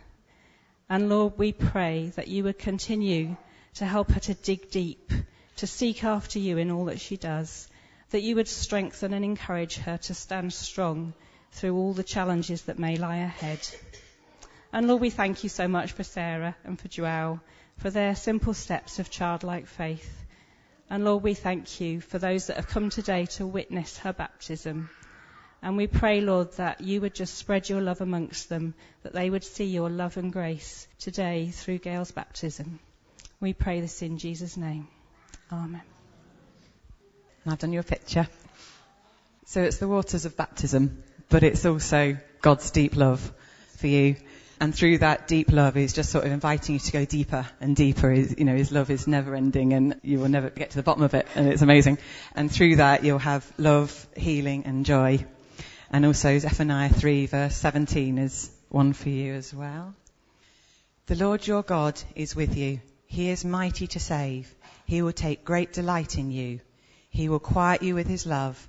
And 0.88 1.08
Lord, 1.08 1.38
we 1.38 1.52
pray 1.52 2.10
that 2.16 2.26
you 2.26 2.42
would 2.42 2.58
continue 2.58 3.36
to 3.74 3.86
help 3.86 4.10
her 4.10 4.20
to 4.20 4.34
dig 4.34 4.72
deep, 4.72 5.12
to 5.58 5.68
seek 5.68 6.02
after 6.02 6.40
you 6.40 6.58
in 6.58 6.72
all 6.72 6.86
that 6.86 7.00
she 7.00 7.16
does, 7.16 7.68
that 8.10 8.22
you 8.22 8.34
would 8.34 8.48
strengthen 8.48 9.12
and 9.12 9.24
encourage 9.24 9.76
her 9.76 9.98
to 9.98 10.14
stand 10.14 10.52
strong 10.52 11.14
through 11.52 11.76
all 11.76 11.92
the 11.92 12.02
challenges 12.02 12.62
that 12.62 12.80
may 12.80 12.96
lie 12.96 13.18
ahead. 13.18 13.60
And 14.76 14.88
Lord, 14.88 15.00
we 15.00 15.08
thank 15.08 15.42
you 15.42 15.48
so 15.48 15.68
much 15.68 15.92
for 15.92 16.02
Sarah 16.02 16.54
and 16.62 16.78
for 16.78 16.86
Joelle, 16.88 17.40
for 17.78 17.88
their 17.88 18.14
simple 18.14 18.52
steps 18.52 18.98
of 18.98 19.08
childlike 19.08 19.66
faith. 19.66 20.26
And 20.90 21.02
Lord, 21.02 21.22
we 21.22 21.32
thank 21.32 21.80
you 21.80 22.02
for 22.02 22.18
those 22.18 22.48
that 22.48 22.56
have 22.56 22.68
come 22.68 22.90
today 22.90 23.24
to 23.36 23.46
witness 23.46 23.96
her 24.00 24.12
baptism. 24.12 24.90
And 25.62 25.78
we 25.78 25.86
pray, 25.86 26.20
Lord, 26.20 26.52
that 26.58 26.82
you 26.82 27.00
would 27.00 27.14
just 27.14 27.36
spread 27.36 27.70
your 27.70 27.80
love 27.80 28.02
amongst 28.02 28.50
them, 28.50 28.74
that 29.02 29.14
they 29.14 29.30
would 29.30 29.44
see 29.44 29.64
your 29.64 29.88
love 29.88 30.18
and 30.18 30.30
grace 30.30 30.86
today 30.98 31.48
through 31.48 31.78
Gail's 31.78 32.10
baptism. 32.10 32.78
We 33.40 33.54
pray 33.54 33.80
this 33.80 34.02
in 34.02 34.18
Jesus' 34.18 34.58
name. 34.58 34.88
Amen. 35.50 35.80
I've 37.46 37.58
done 37.58 37.72
you 37.72 37.80
a 37.80 37.82
picture. 37.82 38.28
So 39.46 39.62
it's 39.62 39.78
the 39.78 39.88
waters 39.88 40.26
of 40.26 40.36
baptism, 40.36 41.02
but 41.30 41.44
it's 41.44 41.64
also 41.64 42.18
God's 42.42 42.70
deep 42.72 42.94
love 42.94 43.32
for 43.78 43.86
you. 43.86 44.16
And 44.58 44.74
through 44.74 44.98
that 44.98 45.28
deep 45.28 45.52
love, 45.52 45.74
He's 45.74 45.92
just 45.92 46.10
sort 46.10 46.24
of 46.24 46.32
inviting 46.32 46.74
you 46.74 46.78
to 46.78 46.92
go 46.92 47.04
deeper 47.04 47.46
and 47.60 47.76
deeper. 47.76 48.12
You 48.12 48.44
know, 48.44 48.56
His 48.56 48.72
love 48.72 48.90
is 48.90 49.06
never 49.06 49.34
ending 49.34 49.72
and 49.72 50.00
you 50.02 50.18
will 50.18 50.28
never 50.28 50.50
get 50.50 50.70
to 50.70 50.76
the 50.76 50.82
bottom 50.82 51.02
of 51.02 51.14
it 51.14 51.26
and 51.34 51.48
it's 51.48 51.62
amazing. 51.62 51.98
And 52.34 52.50
through 52.50 52.76
that, 52.76 53.04
you'll 53.04 53.18
have 53.18 53.50
love, 53.58 54.06
healing 54.16 54.64
and 54.64 54.86
joy. 54.86 55.24
And 55.90 56.06
also 56.06 56.38
Zephaniah 56.38 56.88
3 56.88 57.26
verse 57.26 57.56
17 57.56 58.18
is 58.18 58.50
one 58.68 58.92
for 58.92 59.08
you 59.08 59.34
as 59.34 59.52
well. 59.52 59.94
The 61.06 61.14
Lord 61.14 61.46
your 61.46 61.62
God 61.62 62.00
is 62.14 62.34
with 62.34 62.56
you. 62.56 62.80
He 63.06 63.30
is 63.30 63.44
mighty 63.44 63.86
to 63.88 64.00
save. 64.00 64.52
He 64.86 65.02
will 65.02 65.12
take 65.12 65.44
great 65.44 65.72
delight 65.72 66.18
in 66.18 66.30
you. 66.30 66.60
He 67.10 67.28
will 67.28 67.38
quiet 67.38 67.82
you 67.82 67.94
with 67.94 68.08
his 68.08 68.26
love. 68.26 68.68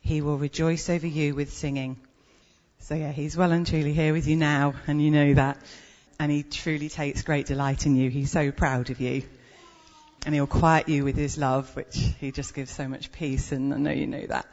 He 0.00 0.20
will 0.20 0.36
rejoice 0.36 0.90
over 0.90 1.06
you 1.06 1.34
with 1.34 1.52
singing. 1.52 1.96
So 2.80 2.94
yeah, 2.94 3.12
he's 3.12 3.36
well 3.36 3.52
and 3.52 3.66
truly 3.66 3.92
here 3.92 4.12
with 4.12 4.26
you 4.26 4.36
now, 4.36 4.74
and 4.86 5.02
you 5.02 5.10
know 5.10 5.34
that. 5.34 5.58
And 6.18 6.32
he 6.32 6.42
truly 6.42 6.88
takes 6.88 7.22
great 7.22 7.46
delight 7.46 7.86
in 7.86 7.96
you. 7.96 8.10
He's 8.10 8.30
so 8.30 8.50
proud 8.50 8.90
of 8.90 9.00
you. 9.00 9.22
And 10.26 10.34
he'll 10.34 10.46
quiet 10.46 10.88
you 10.88 11.04
with 11.04 11.16
his 11.16 11.38
love, 11.38 11.74
which 11.76 11.96
he 12.18 12.32
just 12.32 12.54
gives 12.54 12.70
so 12.70 12.88
much 12.88 13.12
peace, 13.12 13.52
and 13.52 13.72
I 13.72 13.76
know 13.76 13.90
you 13.90 14.06
know 14.06 14.26
that. 14.26 14.46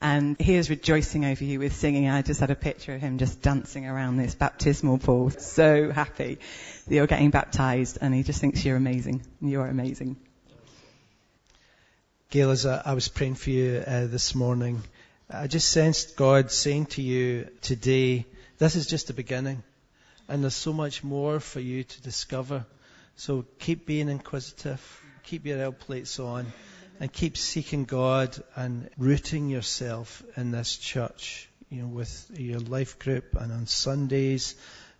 And 0.00 0.38
he 0.40 0.54
is 0.54 0.68
rejoicing 0.70 1.24
over 1.24 1.44
you 1.44 1.60
with 1.60 1.74
singing. 1.74 2.08
I 2.08 2.22
just 2.22 2.40
had 2.40 2.50
a 2.50 2.56
picture 2.56 2.94
of 2.94 3.00
him 3.00 3.18
just 3.18 3.40
dancing 3.40 3.86
around 3.86 4.16
this 4.16 4.34
baptismal 4.34 4.98
pool, 4.98 5.30
so 5.30 5.92
happy 5.92 6.38
that 6.86 6.94
you're 6.94 7.06
getting 7.06 7.30
baptized, 7.30 7.98
and 8.00 8.14
he 8.14 8.22
just 8.22 8.40
thinks 8.40 8.64
you're 8.64 8.76
amazing. 8.76 9.22
You're 9.40 9.66
amazing. 9.66 10.16
Gail, 12.30 12.50
as 12.50 12.66
I, 12.66 12.82
I 12.84 12.94
was 12.94 13.08
praying 13.08 13.36
for 13.36 13.50
you 13.50 13.84
uh, 13.86 14.06
this 14.06 14.34
morning, 14.34 14.82
I 15.36 15.48
just 15.48 15.70
sensed 15.70 16.16
God 16.16 16.52
saying 16.52 16.86
to 16.86 17.02
you 17.02 17.48
today, 17.60 18.24
this 18.58 18.76
is 18.76 18.86
just 18.86 19.08
the 19.08 19.14
beginning. 19.14 19.64
And 20.28 20.42
there's 20.42 20.54
so 20.54 20.72
much 20.72 21.02
more 21.02 21.40
for 21.40 21.58
you 21.60 21.82
to 21.82 22.02
discover. 22.02 22.64
So 23.16 23.44
keep 23.58 23.84
being 23.84 24.08
inquisitive, 24.08 24.80
keep 25.24 25.44
your 25.44 25.58
L 25.58 25.72
plates 25.72 26.20
on, 26.20 26.46
and 27.00 27.12
keep 27.12 27.36
seeking 27.36 27.84
God 27.84 28.40
and 28.54 28.88
rooting 28.96 29.48
yourself 29.48 30.22
in 30.36 30.52
this 30.52 30.76
church, 30.76 31.48
you 31.68 31.82
know, 31.82 31.88
with 31.88 32.30
your 32.38 32.60
life 32.60 32.98
group 33.00 33.34
and 33.34 33.52
on 33.52 33.66
Sundays 33.66 34.54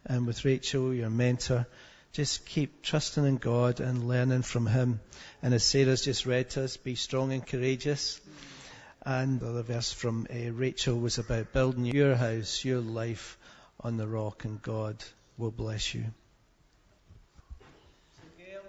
and 0.04 0.26
with 0.26 0.44
Rachel, 0.44 0.92
your 0.92 1.10
mentor. 1.10 1.66
Just 2.12 2.44
keep 2.46 2.82
trusting 2.82 3.24
in 3.24 3.36
God 3.36 3.80
and 3.80 4.08
learning 4.08 4.42
from 4.42 4.66
Him. 4.66 5.00
And 5.42 5.54
as 5.54 5.64
Sarah's 5.64 6.04
just 6.04 6.26
read 6.26 6.50
to 6.50 6.64
us, 6.64 6.76
be 6.76 6.96
strong 6.96 7.32
and 7.32 7.46
courageous. 7.46 8.20
And 9.04 9.38
the 9.38 9.62
verse 9.62 9.92
from 9.92 10.26
uh, 10.30 10.52
Rachel 10.52 10.98
was 10.98 11.18
about 11.18 11.52
building 11.52 11.84
your 11.84 12.14
house, 12.14 12.64
your 12.64 12.80
life 12.80 13.36
on 13.80 13.98
the 13.98 14.06
rock, 14.06 14.44
and 14.46 14.62
God 14.62 14.96
will 15.36 15.50
bless 15.50 15.94
you. 15.94 16.04
So, 18.16 18.22
Gail, 18.38 18.62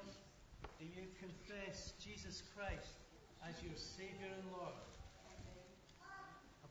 do 0.78 0.86
you 0.86 1.08
confess 1.20 1.94
Jesus 2.04 2.44
Christ 2.54 3.00
as 3.48 3.56
your 3.64 3.76
Saviour 3.76 4.28
and 4.28 4.52
Lord? 4.52 4.76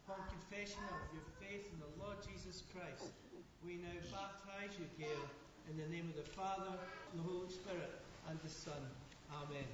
Upon 0.05 0.21
confession 0.29 0.85
of 0.85 1.01
your 1.17 1.25
faith 1.41 1.65
in 1.73 1.81
the 1.81 2.05
Lord 2.05 2.19
Jesus 2.21 2.63
Christ, 2.75 3.13
we 3.65 3.77
now 3.77 3.97
baptize 4.13 4.77
you, 4.79 4.85
Gail, 4.99 5.25
in 5.71 5.81
the 5.81 5.89
name 5.89 6.13
of 6.13 6.23
the 6.23 6.31
Father, 6.33 6.77
the 7.17 7.23
Holy 7.23 7.49
Spirit, 7.49 7.97
and 8.29 8.39
the 8.45 8.51
Son. 8.51 8.77
Amen. 9.33 9.65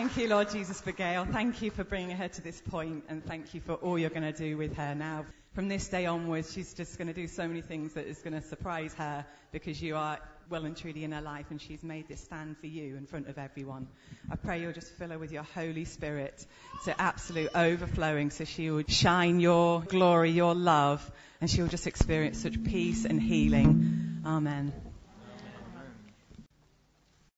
Thank 0.00 0.16
you, 0.16 0.28
Lord 0.28 0.48
Jesus, 0.48 0.80
for 0.80 0.92
Gail. 0.92 1.26
Thank 1.26 1.60
you 1.60 1.70
for 1.70 1.84
bringing 1.84 2.16
her 2.16 2.26
to 2.26 2.40
this 2.40 2.58
point, 2.62 3.04
and 3.10 3.22
thank 3.22 3.52
you 3.52 3.60
for 3.60 3.74
all 3.74 3.98
you're 3.98 4.08
going 4.08 4.22
to 4.22 4.32
do 4.32 4.56
with 4.56 4.74
her 4.78 4.94
now. 4.94 5.26
From 5.52 5.68
this 5.68 5.88
day 5.88 6.06
onwards, 6.06 6.54
she's 6.54 6.72
just 6.72 6.96
going 6.96 7.08
to 7.08 7.12
do 7.12 7.28
so 7.28 7.46
many 7.46 7.60
things 7.60 7.92
that 7.92 8.06
is 8.06 8.16
going 8.20 8.32
to 8.32 8.40
surprise 8.40 8.94
her 8.94 9.26
because 9.52 9.82
you 9.82 9.96
are 9.96 10.18
well 10.48 10.64
and 10.64 10.74
truly 10.74 11.04
in 11.04 11.12
her 11.12 11.20
life, 11.20 11.50
and 11.50 11.60
she's 11.60 11.82
made 11.82 12.08
this 12.08 12.22
stand 12.22 12.56
for 12.56 12.66
you 12.66 12.96
in 12.96 13.04
front 13.04 13.28
of 13.28 13.36
everyone. 13.36 13.88
I 14.30 14.36
pray 14.36 14.62
you'll 14.62 14.72
just 14.72 14.90
fill 14.94 15.10
her 15.10 15.18
with 15.18 15.32
your 15.32 15.46
Holy 15.54 15.84
Spirit 15.84 16.46
to 16.86 16.98
absolute 16.98 17.50
overflowing 17.54 18.30
so 18.30 18.46
she 18.46 18.70
will 18.70 18.84
shine 18.88 19.38
your 19.38 19.82
glory, 19.82 20.30
your 20.30 20.54
love, 20.54 21.12
and 21.42 21.50
she 21.50 21.60
will 21.60 21.68
just 21.68 21.86
experience 21.86 22.38
such 22.38 22.64
peace 22.64 23.04
and 23.04 23.20
healing. 23.20 24.22
Amen. 24.24 24.72